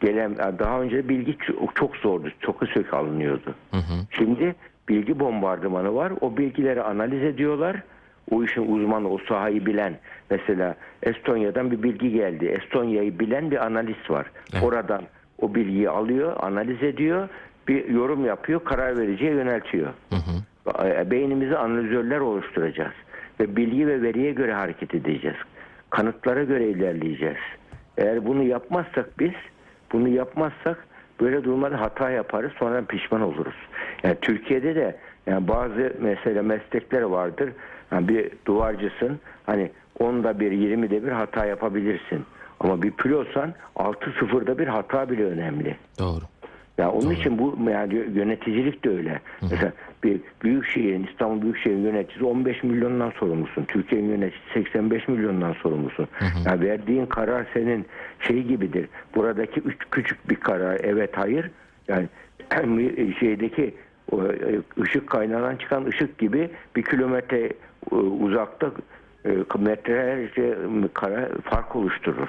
Gelen 0.00 0.36
daha 0.36 0.80
önce 0.80 1.08
bilgi 1.08 1.36
çok, 1.74 1.96
zordu. 1.96 2.28
Çok 2.40 2.62
sök 2.74 2.94
alınıyordu. 2.94 3.54
Şimdi 4.10 4.54
bilgi 4.88 5.20
bombardımanı 5.20 5.94
var. 5.94 6.12
O 6.20 6.36
bilgileri 6.36 6.82
analiz 6.82 7.22
ediyorlar. 7.22 7.82
O 8.30 8.44
işin 8.44 8.72
uzmanı, 8.72 9.10
o 9.10 9.18
sahayı 9.28 9.66
bilen. 9.66 9.94
Mesela 10.30 10.74
Estonya'dan 11.02 11.70
bir 11.70 11.82
bilgi 11.82 12.12
geldi. 12.12 12.46
Estonya'yı 12.46 13.18
bilen 13.18 13.50
bir 13.50 13.66
analist 13.66 14.10
var. 14.10 14.26
Evet. 14.52 14.62
Oradan 14.64 15.02
o 15.40 15.54
bilgiyi 15.54 15.90
alıyor, 15.90 16.36
analiz 16.40 16.82
ediyor, 16.82 17.28
bir 17.68 17.88
yorum 17.88 18.24
yapıyor, 18.24 18.64
karar 18.64 18.98
vericiye 18.98 19.30
yöneltiyor. 19.30 19.88
E, 20.84 21.10
Beynimizi 21.10 21.56
analizörler 21.56 22.18
oluşturacağız. 22.20 22.92
Ve 23.40 23.56
bilgi 23.56 23.86
ve 23.86 24.02
veriye 24.02 24.32
göre 24.32 24.52
hareket 24.52 24.94
edeceğiz. 24.94 25.36
Kanıtlara 25.90 26.44
göre 26.44 26.68
ilerleyeceğiz. 26.68 27.36
Eğer 27.98 28.26
bunu 28.26 28.42
yapmazsak 28.42 29.18
biz, 29.20 29.32
bunu 29.92 30.08
yapmazsak 30.08 30.86
böyle 31.20 31.44
durumlarda 31.44 31.80
hata 31.80 32.10
yaparız 32.10 32.52
sonra 32.58 32.82
pişman 32.84 33.20
oluruz. 33.20 33.54
Yani 34.02 34.16
Türkiye'de 34.20 34.74
de 34.74 34.96
yani 35.26 35.48
bazı 35.48 35.92
mesela 36.00 36.42
meslekler 36.42 37.02
vardır. 37.02 37.50
Yani 37.92 38.08
bir 38.08 38.30
duvarcısın 38.46 39.20
hani 39.46 39.70
onda 39.98 40.40
bir 40.40 40.52
20'de 40.52 41.04
bir 41.04 41.12
hata 41.12 41.46
yapabilirsin. 41.46 42.24
Ama 42.60 42.82
bir 42.82 42.90
pilotsan 42.90 43.54
6-0'da 43.76 44.58
bir 44.58 44.66
hata 44.66 45.10
bile 45.10 45.24
önemli. 45.24 45.76
Doğru. 45.98 46.24
Ya 46.78 46.90
onun 46.90 47.10
için 47.10 47.38
bu 47.38 47.70
yani 47.70 47.94
yöneticilik 47.94 48.84
de 48.84 48.90
öyle. 48.90 49.20
Mesela 49.42 49.72
bir 50.04 50.20
büyük 50.42 50.66
şehrin 50.66 51.06
İstanbul 51.10 51.42
Büyükşehir'in 51.42 51.82
yöneticisi 51.82 52.24
15 52.24 52.62
milyondan 52.62 53.10
sorumlusun. 53.10 53.64
Türkiye'nin 53.64 54.08
yöneticisi 54.08 54.52
85 54.54 55.08
milyondan 55.08 55.52
sorumlusun. 55.52 56.08
Yani 56.46 56.60
verdiğin 56.60 57.06
karar 57.06 57.46
senin 57.54 57.86
şey 58.20 58.42
gibidir. 58.42 58.88
Buradaki 59.14 59.60
üç 59.60 59.78
küçük 59.90 60.30
bir 60.30 60.36
karar 60.36 60.80
evet 60.82 61.10
hayır. 61.16 61.50
Yani 61.88 62.08
şeydeki 63.20 63.74
e, 64.12 64.16
ışık 64.82 65.06
kaynağından 65.06 65.56
çıkan 65.56 65.84
ışık 65.84 66.18
gibi 66.18 66.50
bir 66.76 66.82
kilometre 66.82 67.52
uzakta 67.96 68.72
e, 69.24 69.30
metrelerce 69.58 70.58
kara 70.94 71.28
fark 71.44 71.76
oluşturur. 71.76 72.28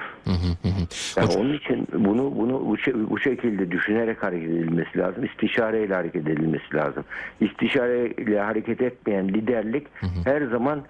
Yani 1.16 1.34
onun 1.36 1.52
için 1.52 1.88
bunu 1.92 2.32
bunu 2.36 2.52
bu, 2.52 2.76
bu 3.10 3.18
şekilde 3.18 3.70
düşünerek 3.70 4.22
hareket 4.22 4.50
edilmesi 4.50 4.98
lazım. 4.98 5.24
İstişareyle 5.24 5.94
hareket 5.94 6.28
edilmesi 6.28 6.74
lazım. 6.74 7.04
İstişareyle 7.40 8.40
hareket 8.40 8.82
etmeyen 8.82 9.28
liderlik 9.28 9.86
her 10.24 10.42
zaman 10.42 10.82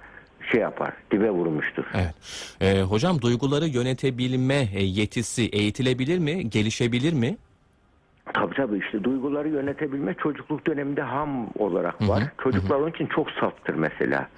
şey 0.52 0.60
yapar, 0.60 0.92
dibe 1.10 1.30
vurmuştur. 1.30 1.84
Evet. 1.94 2.14
Ee, 2.60 2.82
hocam 2.82 3.20
duyguları 3.20 3.66
yönetebilme 3.66 4.68
e, 4.74 4.82
yetisi 4.82 5.42
eğitilebilir 5.42 6.18
mi? 6.18 6.50
Gelişebilir 6.50 7.12
mi? 7.12 7.36
Tabii 8.34 8.54
tabii 8.54 8.78
işte 8.78 9.04
duyguları 9.04 9.48
yönetebilme 9.48 10.14
çocukluk 10.14 10.66
döneminde 10.66 11.02
ham 11.02 11.46
olarak 11.58 12.08
var. 12.08 12.22
Çocuklar 12.42 12.76
onun 12.76 12.90
için 12.90 13.06
çok 13.06 13.30
saftır 13.30 13.74
mesela. 13.74 14.28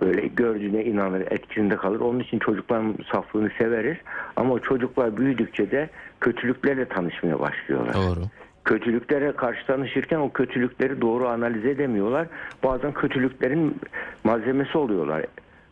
Böyle 0.00 0.26
gördüğüne 0.26 0.84
inanır, 0.84 1.20
etkisinde 1.20 1.76
kalır. 1.76 2.00
Onun 2.00 2.20
için 2.20 2.38
çocukların 2.38 2.94
saflığını 3.12 3.50
severiz. 3.58 3.96
Ama 4.36 4.60
çocuklar 4.60 5.16
büyüdükçe 5.16 5.70
de 5.70 5.90
kötülüklerle 6.20 6.84
tanışmaya 6.88 7.40
başlıyorlar. 7.40 7.94
Doğru. 7.94 8.20
kötülüklere 8.64 9.32
karşı 9.32 9.66
tanışırken 9.66 10.18
o 10.18 10.32
kötülükleri 10.32 11.00
doğru 11.00 11.28
analiz 11.28 11.64
edemiyorlar. 11.64 12.26
Bazen 12.64 12.92
kötülüklerin 12.92 13.76
malzemesi 14.24 14.78
oluyorlar. 14.78 15.24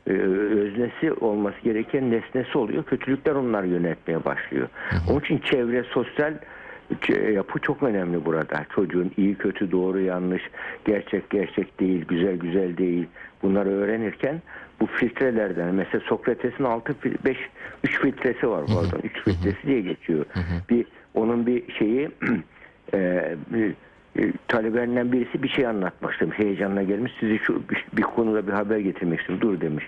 Ee, 0.06 0.12
öznesi 0.12 1.12
olması 1.12 1.56
gereken 1.64 2.11
nesnesi 2.11 2.59
oluyor. 2.59 2.85
Kötülükler 2.85 3.35
onları 3.35 3.66
yönetmeye 3.66 4.25
başlıyor. 4.25 4.68
Onun 5.11 5.21
için 5.21 5.38
çevre, 5.38 5.83
sosyal 5.83 6.35
yapı 7.33 7.59
çok 7.59 7.83
önemli 7.83 8.25
burada. 8.25 8.66
Çocuğun 8.75 9.11
iyi, 9.16 9.35
kötü, 9.35 9.73
doğru, 9.73 10.00
yanlış, 10.00 10.43
gerçek, 10.85 11.31
gerçek 11.31 11.81
değil, 11.81 12.05
güzel, 12.09 12.37
güzel 12.37 12.76
değil. 12.76 13.07
Bunları 13.43 13.69
öğrenirken 13.69 14.43
bu 14.81 14.87
filtrelerden 14.87 15.75
mesela 15.75 16.05
Sokrates'in 16.09 16.64
6 16.64 16.95
5 17.25 17.37
3 17.85 18.00
filtresi 18.00 18.49
var 18.49 18.64
pardon. 18.66 19.00
3 19.02 19.25
filtresi 19.25 19.66
diye 19.66 19.81
geçiyor. 19.81 20.25
Bir 20.71 20.87
onun 21.14 21.47
bir 21.47 21.73
şeyi 21.73 22.11
e, 22.95 23.35
bir, 23.52 23.75
e, 24.19 24.33
talebelerinden 24.49 25.12
birisi 25.12 25.43
bir 25.43 25.49
şey 25.49 25.66
anlatmak 25.66 26.12
istemiş. 26.12 26.38
Heyecanla 26.38 26.83
gelmiş. 26.83 27.12
Sizi 27.21 27.38
şu 27.38 27.62
bir, 27.71 27.85
bir 27.93 28.02
konuda 28.02 28.47
bir 28.47 28.52
haber 28.52 28.78
getirmek 28.78 29.21
istiyorum. 29.21 29.49
Dur 29.49 29.61
demiş. 29.61 29.85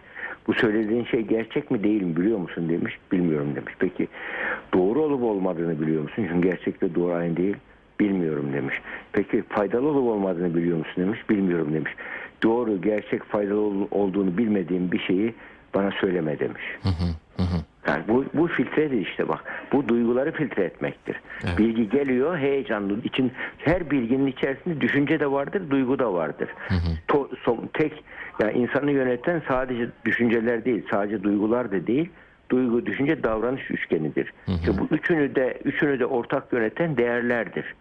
Bu 0.46 0.54
söylediğin 0.54 1.04
şey 1.04 1.20
gerçek 1.20 1.70
mi 1.70 1.84
değil 1.84 2.02
mi 2.02 2.16
biliyor 2.16 2.38
musun 2.38 2.68
demiş. 2.68 2.98
Bilmiyorum 3.12 3.52
demiş. 3.56 3.74
Peki 3.78 4.07
olmadığını 5.38 5.80
biliyor 5.80 6.02
musun? 6.02 6.26
Çünkü 6.28 6.48
gerçekte 6.48 6.94
doğru 6.94 7.12
aynı 7.12 7.36
değil. 7.36 7.56
Bilmiyorum 8.00 8.50
demiş. 8.52 8.74
Peki 9.12 9.42
faydalı 9.48 9.88
olup 9.88 10.08
olmadığını 10.08 10.54
biliyor 10.54 10.78
musun 10.78 10.94
demiş. 10.96 11.30
Bilmiyorum 11.30 11.74
demiş. 11.74 11.92
Doğru, 12.42 12.80
gerçek, 12.82 13.24
faydalı 13.24 13.60
ol- 13.60 13.88
olduğunu 13.90 14.38
bilmediğim 14.38 14.92
bir 14.92 14.98
şeyi 14.98 15.34
bana 15.74 15.90
söyleme 15.90 16.38
demiş. 16.38 16.62
Yani 17.86 18.02
bu, 18.08 18.24
bu 18.34 18.46
filtredir 18.46 19.00
işte 19.06 19.28
bak. 19.28 19.44
Bu 19.72 19.88
duyguları 19.88 20.32
filtre 20.32 20.64
etmektir. 20.64 21.16
Evet. 21.44 21.58
Bilgi 21.58 21.88
geliyor 21.88 22.38
heyecanlı. 22.38 23.02
için 23.04 23.32
her 23.58 23.90
bilginin 23.90 24.26
içerisinde 24.26 24.80
düşünce 24.80 25.20
de 25.20 25.30
vardır, 25.30 25.70
duygu 25.70 25.98
da 25.98 26.12
vardır. 26.12 26.48
To- 27.08 27.36
son- 27.42 27.68
tek 27.72 28.04
yani 28.42 28.52
insanı 28.58 28.90
yöneten 28.90 29.42
sadece 29.48 29.88
düşünceler 30.04 30.64
değil, 30.64 30.82
sadece 30.90 31.22
duygular 31.22 31.72
da 31.72 31.86
değil. 31.86 32.08
Duygu, 32.50 32.86
düşünce, 32.86 33.22
davranış 33.22 33.70
üçgenidir. 33.70 34.32
İşte 34.48 34.78
bu 34.78 34.94
üçünü 34.94 35.34
de 35.34 35.58
üçünü 35.64 35.98
de 36.00 36.06
ortak 36.06 36.52
yöneten 36.52 36.96
değerlerdir. 36.96 37.74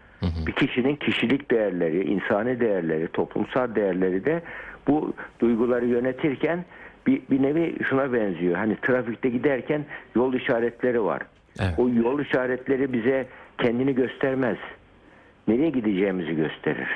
Bir 0.46 0.52
kişinin 0.52 0.96
kişilik 0.96 1.50
değerleri, 1.50 2.04
insani 2.04 2.60
değerleri, 2.60 3.08
toplumsal 3.08 3.74
değerleri 3.74 4.24
de 4.24 4.42
bu 4.86 5.12
duyguları 5.40 5.86
yönetirken 5.86 6.64
bir, 7.06 7.22
bir 7.30 7.42
nevi 7.42 7.76
şuna 7.88 8.12
benziyor. 8.12 8.54
Hani 8.54 8.76
trafikte 8.82 9.28
giderken 9.28 9.84
yol 10.16 10.34
işaretleri 10.34 11.04
var. 11.04 11.22
Evet. 11.60 11.74
O 11.78 11.88
yol 11.88 12.20
işaretleri 12.20 12.92
bize 12.92 13.26
kendini 13.58 13.94
göstermez. 13.94 14.56
Nereye 15.48 15.70
gideceğimizi 15.70 16.36
gösterir. 16.36 16.88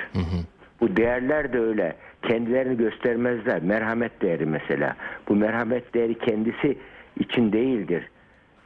Bu 0.81 0.97
değerler 0.97 1.53
de 1.53 1.59
öyle. 1.59 1.97
Kendilerini 2.23 2.77
göstermezler. 2.77 3.63
Merhamet 3.63 4.23
değeri 4.23 4.47
mesela. 4.47 4.97
Bu 5.29 5.37
merhamet 5.37 5.95
değeri 5.95 6.19
kendisi 6.19 6.79
için 7.17 7.53
değildir. 7.53 8.09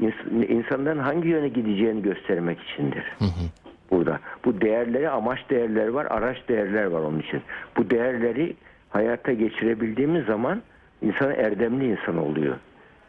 İns- 0.00 0.46
İnsanların 0.46 0.98
hangi 0.98 1.28
yöne 1.28 1.48
gideceğini 1.48 2.02
göstermek 2.02 2.58
içindir. 2.60 3.04
Burada. 3.90 4.20
Bu 4.44 4.60
değerleri, 4.60 5.08
amaç 5.10 5.38
değerleri 5.50 5.94
var, 5.94 6.06
araç 6.10 6.36
değerler 6.48 6.84
var 6.84 7.00
onun 7.00 7.18
için. 7.18 7.40
Bu 7.76 7.90
değerleri 7.90 8.56
hayata 8.90 9.32
geçirebildiğimiz 9.32 10.24
zaman 10.24 10.62
insan 11.02 11.30
erdemli 11.30 11.90
insan 11.90 12.18
oluyor. 12.18 12.56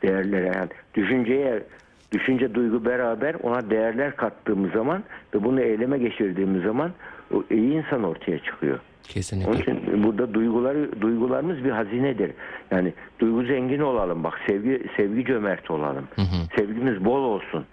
Değerlere 0.03 0.45
yani 0.45 0.69
düşünceye 0.95 1.63
düşünce 2.11 2.53
duygu 2.55 2.85
beraber 2.85 3.35
ona 3.43 3.69
değerler 3.69 4.15
kattığımız 4.15 4.71
zaman 4.71 5.03
ve 5.35 5.43
bunu 5.43 5.61
eyleme 5.61 5.97
geçirdiğimiz 5.97 6.63
zaman 6.63 6.91
o 7.33 7.43
iyi 7.49 7.73
insan 7.73 8.03
ortaya 8.03 8.39
çıkıyor. 8.39 8.79
Onun 9.05 9.13
Kesinlikle. 9.13 9.59
için 9.61 10.03
burada 10.03 10.33
duyguları 10.33 11.01
duygularımız 11.01 11.63
bir 11.63 11.69
hazinedir. 11.71 12.31
Yani 12.71 12.93
duygu 13.19 13.43
zengin 13.43 13.79
olalım. 13.79 14.23
Bak 14.23 14.39
sevgi 14.47 14.83
sevgi 14.97 15.25
cömert 15.25 15.71
olalım. 15.71 16.07
Sevgimiz 16.57 17.05
bol 17.05 17.23
olsun. 17.23 17.65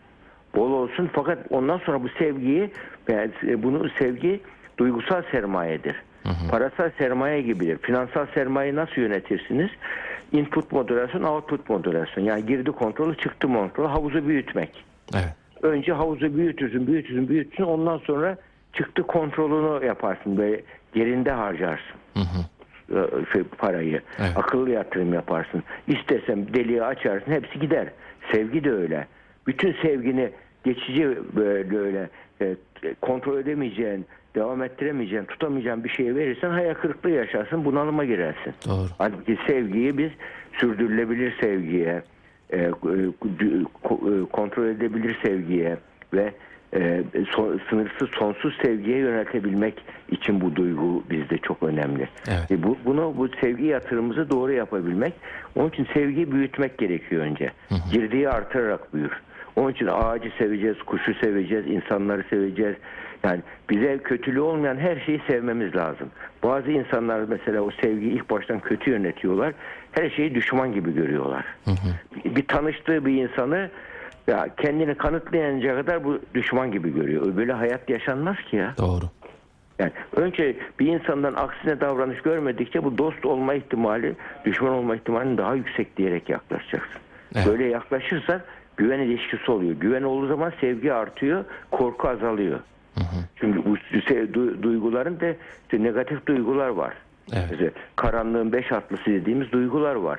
Bol 0.57 0.71
olsun 0.71 1.11
fakat 1.13 1.39
ondan 1.51 1.79
sonra 1.79 2.03
bu 2.03 2.09
sevgiyi 2.09 2.71
yani 3.09 3.31
bunu 3.63 3.89
sevgi 3.99 4.41
duygusal 4.79 5.23
sermayedir. 5.31 5.95
Parasal 6.51 6.91
sermaye 6.99 7.43
gibidir. 7.43 7.79
Finansal 7.83 8.27
sermayeyi 8.35 8.77
nasıl 8.77 9.01
yönetirsiniz? 9.01 9.71
Input 10.33 10.73
moderasyon, 10.73 11.23
output 11.23 11.69
moderasyon. 11.69 12.25
Yani 12.25 12.47
girdi 12.47 12.71
kontrolü, 12.73 13.17
çıktı 13.17 13.49
kontrolü, 13.49 13.87
havuzu 13.87 14.29
büyütmek. 14.29 14.85
Evet. 15.15 15.35
Önce 15.63 15.93
havuzu 15.93 16.37
büyütürsün, 16.37 16.87
büyütürsün, 16.87 17.29
büyütürsün. 17.29 17.63
Ondan 17.63 17.99
sonra 17.99 18.37
çıktı 18.73 19.03
kontrolünü 19.03 19.87
yaparsın. 19.87 20.37
Böyle 20.37 20.61
yerinde 20.95 21.31
harcarsın. 21.31 21.97
Ee, 22.17 22.95
Şey, 23.33 23.43
parayı. 23.43 24.01
Evet. 24.19 24.33
Akıllı 24.37 24.71
yatırım 24.71 25.15
yaparsın. 25.15 25.63
İstesem 25.89 26.55
deliği 26.55 26.83
açarsın. 26.83 27.33
Hepsi 27.33 27.59
gider. 27.59 27.89
Sevgi 28.33 28.65
de 28.65 28.73
öyle. 28.73 29.07
Bütün 29.47 29.73
sevgini 29.83 30.31
geçici 30.65 31.19
böyle 31.37 31.79
öyle 31.79 32.09
e, 32.41 32.57
kontrol 33.01 33.39
edemeyeceğin, 33.39 34.07
devam 34.35 34.63
ettiremeyeceğin, 34.63 35.25
tutamayacağın 35.25 35.85
bir 35.85 35.89
şeye 35.89 36.15
verirsen 36.15 36.51
hayal 36.51 36.75
kırıklığı 36.75 37.11
yaşarsın, 37.11 37.65
bunalıma 37.65 38.05
girersin. 38.05 38.55
Doğru. 38.69 38.87
Halbuki 38.99 39.39
sevgiyi 39.47 39.99
biz 39.99 40.11
sürdürülebilir 40.53 41.37
sevgiye, 41.41 42.03
e, 42.51 42.59
e, 42.59 42.71
kontrol 44.33 44.67
edebilir 44.67 45.19
sevgiye 45.25 45.77
ve 46.15 46.33
e, 46.75 47.03
so- 47.15 47.59
sınırsız 47.71 48.09
sonsuz 48.19 48.57
sevgiye 48.63 48.99
yöneltebilmek 48.99 49.75
için 50.11 50.41
bu 50.41 50.57
duygu 50.57 51.05
bizde 51.11 51.39
çok 51.39 51.63
önemli. 51.63 52.09
Evet. 52.29 52.51
E, 52.51 52.63
bu, 52.63 52.77
bunu 52.85 53.15
bu 53.17 53.29
sevgi 53.41 53.65
yatırımımızı 53.65 54.31
doğru 54.31 54.53
yapabilmek. 54.53 55.13
Onun 55.57 55.69
için 55.69 55.87
sevgiyi 55.95 56.33
büyütmek 56.33 56.79
gerekiyor 56.79 57.23
önce. 57.23 57.51
Girdiği 57.93 58.29
artırarak 58.29 58.95
büyür. 58.95 59.13
Onun 59.57 59.73
için 59.73 59.87
ağacı 59.87 60.31
seveceğiz, 60.39 60.83
kuşu 60.83 61.15
seveceğiz, 61.15 61.67
insanları 61.67 62.25
seveceğiz. 62.31 62.77
Yani 63.25 63.41
bize 63.71 63.99
kötülüğü 63.99 64.41
olmayan 64.41 64.77
her 64.77 65.01
şeyi 65.01 65.21
sevmemiz 65.27 65.77
lazım. 65.77 66.09
Bazı 66.43 66.71
insanlar 66.71 67.21
mesela 67.29 67.61
o 67.61 67.71
sevgiyi 67.71 68.13
ilk 68.13 68.31
baştan 68.31 68.61
kötü 68.61 68.91
yönetiyorlar. 68.91 69.55
Her 69.93 70.11
şeyi 70.11 70.35
düşman 70.35 70.73
gibi 70.73 70.95
görüyorlar. 70.95 71.45
Bir, 72.25 72.37
bir 72.37 72.47
tanıştığı 72.47 73.07
bir 73.07 73.23
insanı 73.23 73.71
ya 74.27 74.49
kendini 74.57 74.95
kanıtlayınca 74.95 75.77
kadar 75.77 76.05
bu 76.05 76.19
düşman 76.35 76.73
gibi 76.73 76.95
görüyor. 76.95 77.37
Böyle 77.37 77.53
hayat 77.53 77.91
yaşanmaz 77.91 78.37
ki 78.51 78.57
ya. 78.57 78.75
Doğru. 78.79 79.05
Yani 79.79 79.93
önce 80.17 80.57
bir 80.81 80.87
insandan 80.87 81.35
aksine 81.35 81.81
davranış 81.81 82.23
görmedikçe 82.23 82.85
bu 82.85 82.99
dost 82.99 83.27
olma 83.27 83.55
ihtimali, 83.55 84.15
düşman 84.45 84.73
olma 84.73 84.97
ihtimalinin 84.97 85.39
daha 85.39 85.55
yüksek 85.55 85.97
diyerek 85.97 86.29
yaklaşacaksın. 86.29 87.01
Evet. 87.35 87.47
Böyle 87.47 87.65
yaklaşırsak 87.65 88.45
güven 88.77 88.99
ilişkisi 88.99 89.51
oluyor. 89.51 89.73
Güven 89.73 90.03
olduğu 90.03 90.27
zaman 90.27 90.53
sevgi 90.61 90.93
artıyor, 90.93 91.45
korku 91.71 92.09
azalıyor. 92.09 92.61
Çünkü 93.37 93.65
bu 93.65 93.77
du- 93.77 94.63
duyguların 94.63 95.21
da 95.21 95.27
işte 95.63 95.83
negatif 95.83 96.27
duygular 96.27 96.69
var. 96.69 96.95
Evet. 97.33 97.73
Karanlığın 97.97 98.53
beş 98.53 98.73
atlısı 98.73 99.07
dediğimiz 99.07 99.53
duygular 99.53 99.95
var. 99.95 100.19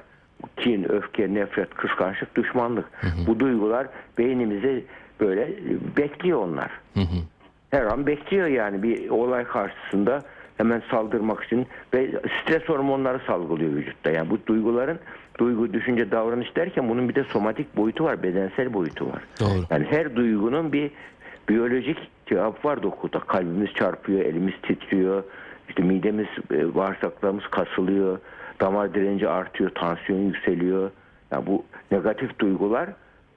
Kin, 0.57 0.91
öfke, 0.91 1.33
nefret, 1.33 1.73
kıskançlık, 1.73 2.35
düşmanlık. 2.35 2.85
Bu 3.27 3.39
duygular 3.39 3.87
beynimize 4.17 4.81
böyle 5.19 5.41
e, 5.41 5.97
bekliyor 5.97 6.39
onlar. 6.39 6.71
Her 7.71 7.83
an 7.85 8.07
bekliyor 8.07 8.47
yani 8.47 8.83
bir 8.83 9.09
olay 9.09 9.43
karşısında 9.43 10.21
hemen 10.57 10.81
saldırmak 10.91 11.43
için 11.43 11.67
ve 11.93 12.11
stres 12.41 12.63
hormonları 12.63 13.19
salgılıyor 13.27 13.73
vücutta. 13.73 14.11
Yani 14.11 14.29
bu 14.29 14.37
duyguların 14.47 14.99
duygu, 15.37 15.73
düşünce, 15.73 16.11
davranış 16.11 16.55
derken 16.55 16.89
bunun 16.89 17.09
bir 17.09 17.15
de 17.15 17.23
somatik 17.23 17.77
boyutu 17.77 18.03
var, 18.03 18.23
bedensel 18.23 18.73
boyutu 18.73 19.07
var. 19.07 19.23
Doğru. 19.39 19.65
Yani 19.69 19.85
her 19.89 20.15
duygunun 20.15 20.73
bir 20.73 20.91
biyolojik 21.49 21.97
cevap 22.25 22.65
var 22.65 22.83
dokuda. 22.83 23.19
Kalbimiz 23.19 23.73
çarpıyor, 23.73 24.19
elimiz 24.19 24.53
titriyor, 24.61 25.23
işte 25.69 25.83
midemiz, 25.83 26.27
e, 26.51 26.75
bağırsaklarımız 26.75 27.47
kasılıyor, 27.47 28.19
damar 28.61 28.93
direnci 28.93 29.29
artıyor, 29.29 29.69
tansiyon 29.69 30.19
yükseliyor. 30.19 30.91
Yani 31.31 31.45
bu 31.47 31.65
negatif 31.91 32.39
duygular 32.39 32.89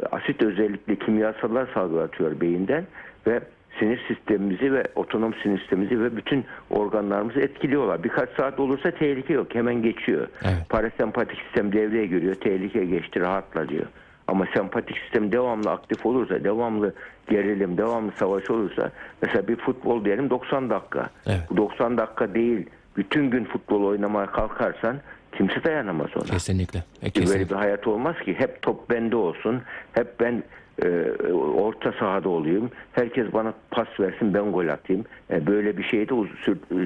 e, 0.03 0.07
asit 0.07 0.43
özellikle 0.43 0.97
kimyasallar 0.97 1.69
salgılatıyor 1.75 2.41
beyinden 2.41 2.85
ve 3.27 3.41
sinir 3.79 4.01
sistemimizi 4.09 4.73
ve 4.73 4.85
otonom 4.95 5.35
sinir 5.43 5.59
sistemimizi 5.59 6.01
ve 6.03 6.17
bütün 6.17 6.45
organlarımızı 6.71 7.41
etkiliyorlar. 7.41 8.05
Birkaç 8.05 8.31
saat 8.31 8.61
olursa 8.61 8.91
tehlike 8.91 9.35
yok. 9.35 9.55
Hemen 9.55 9.83
geçiyor. 9.83 10.29
Evet. 10.43 10.69
Parasempatik 10.69 11.39
sistem 11.39 11.73
devreye 11.73 12.07
giriyor. 12.07 12.35
Tehlike 12.35 12.85
geçti 12.85 13.21
rahatla 13.21 13.69
diyor. 13.69 13.87
Ama 14.29 14.47
sempatik 14.55 14.99
sistem 14.99 15.33
devamlı 15.33 15.71
aktif 15.71 16.07
olursa, 16.07 16.45
devamlı 16.45 16.95
gerilim, 17.31 17.79
devamlı 17.79 18.13
savaş 18.13 18.51
olursa 18.51 18.91
mesela 19.23 19.49
bir 19.49 19.57
futbol 19.57 20.05
diyelim 20.05 20.31
90 20.31 20.71
dakika. 20.71 21.11
Evet. 21.27 21.41
Bu 21.51 21.57
90 21.57 21.99
dakika 21.99 22.35
değil. 22.35 22.67
Bütün 22.99 23.31
gün 23.31 23.45
futbol 23.45 23.85
oynamaya 23.85 24.27
kalkarsan 24.27 24.97
kimse 25.37 25.65
dayanamaz 25.65 26.09
ona. 26.17 26.25
Kesinlikle. 26.25 26.79
E, 26.79 27.03
Böyle 27.03 27.11
kesinlikle. 27.11 27.51
bir 27.51 27.55
hayat 27.55 27.87
olmaz 27.87 28.17
ki. 28.25 28.35
Hep 28.39 28.63
top 28.63 28.91
bende 28.91 29.17
olsun. 29.17 29.63
Hep 29.93 30.21
ben 30.21 30.43
e, 30.85 30.89
orta 31.33 31.93
sahada 31.93 32.29
olayım. 32.29 32.71
Herkes 32.93 33.33
bana 33.33 33.55
pas 33.71 33.89
versin 34.01 34.35
ben 34.35 34.53
gol 34.53 34.69
atayım. 34.69 35.05
E, 35.31 35.47
böyle 35.47 35.77
bir 35.77 35.83
şey 35.83 36.09
de 36.09 36.15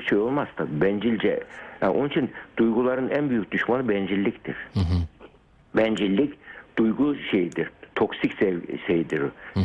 şey 0.09 0.19
olmaz 0.19 0.49
tabii. 0.57 0.81
Bencilce. 0.81 1.41
Yani 1.83 1.97
onun 1.97 2.09
için 2.09 2.31
duyguların 2.57 3.09
en 3.11 3.31
büyük 3.31 3.51
düşmanı 3.53 3.89
bencilliktir. 3.89 4.57
Bencillik 5.77 6.35
duygu 6.79 7.17
şeyidir. 7.31 7.71
Toksik 7.95 8.33
sev- 8.39 8.79
şeydir. 8.87 9.23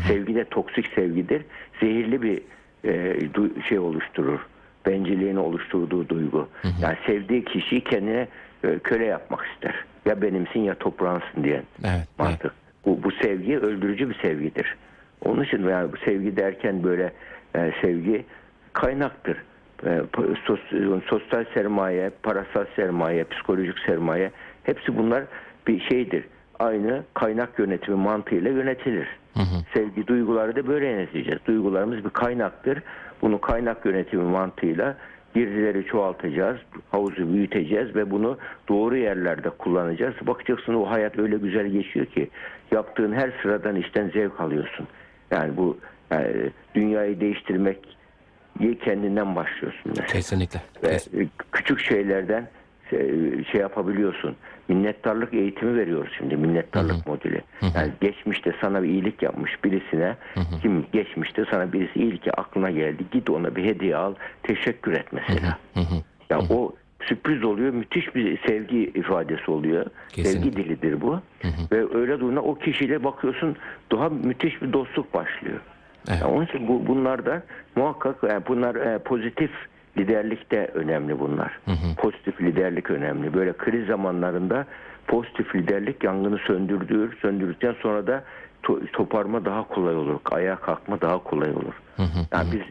Sevgi 0.07 0.35
de 0.35 0.43
toksik 0.45 0.87
sevgidir. 0.95 1.41
Zehirli 1.79 2.21
bir 2.21 2.41
e, 2.85 3.19
şey 3.69 3.79
oluşturur. 3.79 4.39
Bencilliğin 4.87 5.35
oluşturduğu 5.35 6.09
duygu. 6.09 6.47
Yani 6.81 6.97
sevdiği 7.07 7.45
kişiyi 7.45 7.83
kendine 7.83 8.27
e, 8.63 8.79
köle 8.79 9.05
yapmak 9.05 9.45
ister. 9.53 9.75
Ya 10.05 10.21
benimsin 10.21 10.59
ya 10.59 10.75
toprağınsın 10.75 11.43
diyen 11.43 11.63
Evet, 11.83 11.91
evet. 11.95 12.07
mantık. 12.19 12.51
Bu, 12.85 13.03
bu 13.03 13.11
sevgi 13.11 13.57
öldürücü 13.59 14.09
bir 14.09 14.15
sevgidir. 14.21 14.75
Onun 15.25 15.43
için 15.43 15.67
yani 15.67 15.91
bu 15.91 15.97
sevgi 15.97 16.37
derken 16.37 16.83
böyle 16.83 17.13
e, 17.55 17.71
sevgi 17.81 18.25
kaynaktır. 18.73 19.37
E, 19.85 19.89
sos- 20.45 21.01
sosyal 21.09 21.45
sermaye, 21.53 22.09
parasal 22.23 22.65
sermaye, 22.75 23.23
psikolojik 23.23 23.79
sermaye 23.79 24.31
hepsi 24.63 24.97
bunlar 24.97 25.23
bir 25.67 25.79
şeydir. 25.79 26.23
Aynı 26.59 27.03
kaynak 27.13 27.59
yönetimi 27.59 27.97
mantığıyla 27.97 28.51
yönetilir. 28.51 29.07
Sevgi 29.73 30.07
duyguları 30.07 30.55
da 30.55 30.67
böyle 30.67 30.85
yöneteceğiz. 30.87 31.39
Duygularımız 31.47 32.05
bir 32.05 32.09
kaynaktır. 32.09 32.79
Bunu 33.21 33.41
kaynak 33.41 33.85
yönetimi 33.85 34.23
mantığıyla 34.23 34.97
girdileri 35.35 35.85
çoğaltacağız, 35.85 36.57
havuzu 36.91 37.33
büyüteceğiz 37.33 37.95
ve 37.95 38.11
bunu 38.11 38.37
doğru 38.69 38.97
yerlerde 38.97 39.49
kullanacağız. 39.49 40.15
Bakacaksın 40.21 40.73
o 40.73 40.89
hayat 40.89 41.19
öyle 41.19 41.37
güzel 41.37 41.67
geçiyor 41.67 42.05
ki 42.05 42.29
yaptığın 42.71 43.13
her 43.13 43.31
sıradan 43.41 43.75
işten 43.75 44.09
zevk 44.09 44.41
alıyorsun. 44.41 44.87
Yani 45.31 45.57
bu 45.57 45.77
yani 46.11 46.51
dünyayı 46.75 47.19
değiştirmek 47.19 47.97
kendinden 48.85 49.35
başlıyorsun. 49.35 49.81
mesela. 49.85 50.07
Kesinlikle. 50.07 50.61
Ve 50.83 51.21
e, 51.21 51.27
küçük 51.51 51.79
şeylerden 51.79 52.47
e, 52.93 52.97
şey 53.51 53.61
yapabiliyorsun. 53.61 54.35
Minnettarlık 54.67 55.33
eğitimi 55.33 55.75
veriyoruz 55.75 56.13
şimdi. 56.17 56.37
Minnettarlık 56.37 57.07
modeli. 57.07 57.41
Yani 57.75 57.91
geçmişte 58.01 58.53
sana 58.61 58.83
bir 58.83 58.89
iyilik 58.89 59.21
yapmış 59.21 59.63
birisine 59.63 60.15
kim 60.61 60.85
geçmişte 60.93 61.45
sana 61.51 61.73
birisi 61.73 61.99
iyilik 61.99 62.27
aklına 62.37 62.71
geldi. 62.71 63.03
Git 63.11 63.29
ona 63.29 63.55
bir 63.55 63.63
hediye 63.63 63.95
al. 63.95 64.13
Teşekkür 64.43 64.93
et 64.93 65.05
mesela. 65.11 65.57
Ya 66.29 66.39
o 66.49 66.75
sürpriz 67.03 67.43
oluyor. 67.43 67.73
Müthiş 67.73 68.15
bir 68.15 68.39
sevgi 68.47 68.77
ifadesi 68.77 69.51
oluyor. 69.51 69.85
Kesinlikle. 70.09 70.41
Sevgi 70.41 70.57
dilidir 70.57 71.01
bu. 71.01 71.19
Ve 71.71 71.97
öyle 71.97 72.19
durumda 72.19 72.41
o 72.41 72.55
kişiyle 72.55 73.03
bakıyorsun 73.03 73.55
daha 73.91 74.09
müthiş 74.09 74.61
bir 74.61 74.73
dostluk 74.73 75.13
başlıyor. 75.13 75.59
Evet. 76.09 76.21
Ya 76.21 76.27
onun 76.27 76.45
için 76.45 76.67
bu, 76.67 76.87
bunlar 76.87 77.25
da 77.25 77.43
muhakkak 77.75 78.23
yani 78.23 78.43
bunlar 78.47 78.75
e, 78.75 78.97
pozitif 78.97 79.51
liderlik 79.97 80.51
de 80.51 80.67
önemli 80.73 81.19
bunlar. 81.19 81.59
Pozitif 81.97 82.41
liderlik 82.41 82.89
önemli. 82.91 83.33
Böyle 83.33 83.53
kriz 83.53 83.87
zamanlarında 83.87 84.65
pozitif 85.07 85.55
liderlik 85.55 86.03
yangını 86.03 86.37
söndürdür. 86.37 87.17
Söndürdükten 87.21 87.75
sonra 87.81 88.07
da 88.07 88.23
to- 88.63 88.91
toparma 88.91 89.45
daha 89.45 89.67
kolay 89.67 89.95
olur. 89.95 90.19
Ayağa 90.31 90.55
kalkma 90.55 91.01
daha 91.01 91.17
kolay 91.23 91.49
olur. 91.51 91.73
Yani 92.31 92.47
biz 92.51 92.61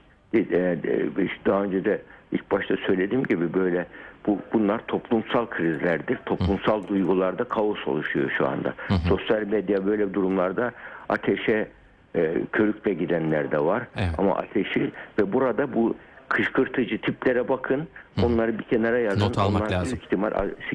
e, 0.52 0.58
e, 0.58 1.24
işte 1.24 1.40
daha 1.46 1.62
önce 1.62 1.84
de 1.84 2.02
ilk 2.32 2.50
başta 2.50 2.76
söylediğim 2.76 3.24
gibi 3.24 3.54
böyle 3.54 3.86
bu 4.26 4.38
bunlar 4.52 4.80
toplumsal 4.86 5.46
krizlerdir. 5.46 6.18
Toplumsal 6.26 6.86
duygularda 6.88 7.44
kaos 7.44 7.88
oluşuyor 7.88 8.30
şu 8.38 8.48
anda. 8.48 8.74
Sosyal 9.08 9.42
medya 9.42 9.86
böyle 9.86 10.14
durumlarda 10.14 10.72
ateşe 11.08 11.68
e, 12.16 12.34
körükle 12.52 12.94
gidenler 12.94 13.50
de 13.50 13.58
var. 13.58 13.82
Evet. 13.96 14.10
Ama 14.18 14.36
ateşi 14.36 14.92
ve 15.18 15.32
burada 15.32 15.74
bu 15.74 15.94
kışkırtıcı 16.28 17.00
tiplere 17.00 17.48
bakın. 17.48 17.88
Onları 18.22 18.59
bir 18.59 18.64
kenara 18.64 18.98
yazın. 18.98 19.20
Not 19.20 19.38
almak 19.38 19.62
Onlar 19.62 19.70
lazım. 19.70 19.92
büyük 19.92 20.05
ihtimal 20.05 20.31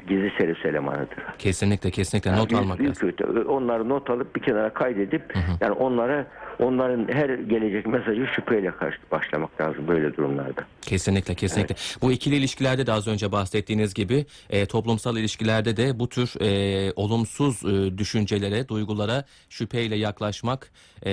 gizli 0.07 0.31
servis 0.37 0.65
elemanıdır. 0.65 1.17
Kesinlikle 1.39 1.91
kesinlikle 1.91 2.35
not 2.37 2.49
Büyük- 2.49 2.63
almak 2.63 2.79
büyük 2.79 2.89
lazım. 2.95 3.09
kötü. 3.11 3.23
Onları 3.41 3.89
not 3.89 4.09
alıp 4.09 4.35
bir 4.35 4.41
kenara 4.41 4.73
kaydedip 4.73 5.33
yani 5.61 5.71
onlara 5.71 6.27
onların 6.59 7.07
her 7.13 7.29
gelecek 7.29 7.85
mesajı 7.87 8.27
şüpheyle 8.35 8.71
karşı 8.71 8.97
başlamak 9.11 9.61
lazım 9.61 9.87
böyle 9.87 10.17
durumlarda. 10.17 10.61
Kesinlikle 10.81 11.35
kesinlikle. 11.35 11.75
Bu 12.01 12.11
ikili 12.11 12.35
ilişkilerde 12.35 12.87
de 12.87 12.91
az 12.91 13.07
önce 13.07 13.31
bahsettiğiniz 13.31 13.93
gibi 13.93 14.25
e, 14.49 14.65
toplumsal 14.65 15.17
ilişkilerde 15.17 15.77
de 15.77 15.99
bu 15.99 16.09
tür 16.09 16.33
e, 16.41 16.91
olumsuz 16.95 17.65
e, 17.65 17.97
düşüncelere, 17.97 18.67
duygulara 18.67 19.23
şüpheyle 19.49 19.95
yaklaşmak 19.95 20.71
e, 21.05 21.11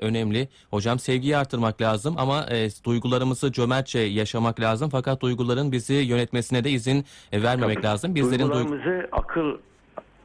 önemli. 0.00 0.48
Hocam 0.70 0.98
sevgiyi 0.98 1.36
artırmak 1.36 1.80
lazım 1.82 2.14
ama 2.18 2.46
e, 2.50 2.68
duygularımızı 2.84 3.52
cömertçe 3.52 3.98
yaşamak 3.98 4.60
lazım. 4.60 4.88
Fakat 4.90 5.20
duyguların 5.22 5.69
bizi 5.72 5.94
yönetmesine 5.94 6.64
de 6.64 6.70
izin 6.70 7.04
e, 7.32 7.42
vermemek 7.42 7.84
lazım. 7.84 8.14
Bizlerin 8.14 8.42
duygu... 8.50 8.54
Duygularımızı 8.68 9.08
akıl 9.12 9.58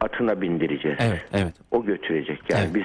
atına 0.01 0.41
bindireceğiz. 0.41 0.97
Evet, 1.01 1.21
evet. 1.33 1.53
O 1.71 1.85
götürecek. 1.85 2.39
Yani 2.49 2.61
Evet. 2.63 2.75
biz 2.75 2.83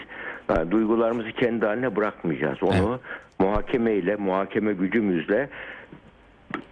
yani 0.56 0.70
duygularımızı 0.70 1.32
kendi 1.32 1.66
haline 1.66 1.96
bırakmayacağız. 1.96 2.62
Onu 2.62 3.00
muhakemeyle, 3.38 4.16
muhakeme 4.16 4.72
gücümüzle 4.72 5.48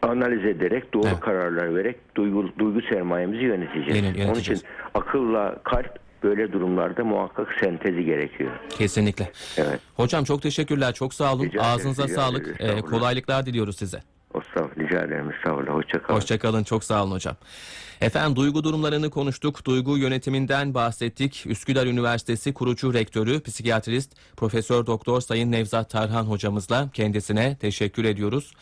analiz 0.02 0.44
ederek, 0.44 0.94
doğru 0.94 1.06
Evet. 1.08 1.20
kararlar 1.20 1.74
vererek 1.74 1.96
duygu, 2.16 2.48
duygu 2.58 2.82
sermayemizi 2.82 3.44
yöneteceğiz. 3.44 3.88
Yöne- 3.96 4.06
Onun 4.06 4.12
için 4.14 4.22
yöneteceğiz. 4.22 4.62
akılla 4.94 5.58
kalp 5.64 5.98
böyle 6.22 6.52
durumlarda 6.52 7.04
muhakkak 7.04 7.48
sentezi 7.60 8.04
gerekiyor. 8.04 8.50
Kesinlikle. 8.70 9.30
Evet. 9.56 9.80
Hocam 9.96 10.24
çok 10.24 10.42
teşekkürler. 10.42 10.94
Çok 10.94 11.14
sağ 11.14 11.34
olun. 11.34 11.44
Rica 11.44 11.62
Ağzınıza 11.62 12.04
rica 12.04 12.14
sağlık. 12.14 12.46
E, 12.48 12.50
Estağfurullah. 12.50 12.90
kolaylıklar 12.90 13.46
diliyoruz 13.46 13.76
size. 13.76 13.98
Ol, 14.34 14.40
rica 14.78 15.04
ederim. 15.04 15.32
Sağ 15.44 15.54
olun. 15.54 15.66
Hoşça 15.66 16.02
kalın. 16.02 16.16
Hoşçakalın. 16.16 16.64
Çok 16.64 16.84
sağ 16.84 17.04
olun 17.04 17.12
hocam. 17.12 17.36
Efendim 18.00 18.36
duygu 18.36 18.64
durumlarını 18.64 19.10
konuştuk. 19.10 19.64
Duygu 19.64 19.98
yönetiminden 19.98 20.74
bahsettik. 20.74 21.44
Üsküdar 21.46 21.86
Üniversitesi 21.86 22.54
kurucu 22.54 22.94
rektörü, 22.94 23.40
psikiyatrist, 23.40 24.12
Profesör 24.36 24.86
Doktor 24.86 25.20
Sayın 25.20 25.52
Nevzat 25.52 25.90
Tarhan 25.90 26.24
hocamızla 26.24 26.88
kendisine 26.92 27.56
teşekkür 27.56 28.04
ediyoruz. 28.04 28.52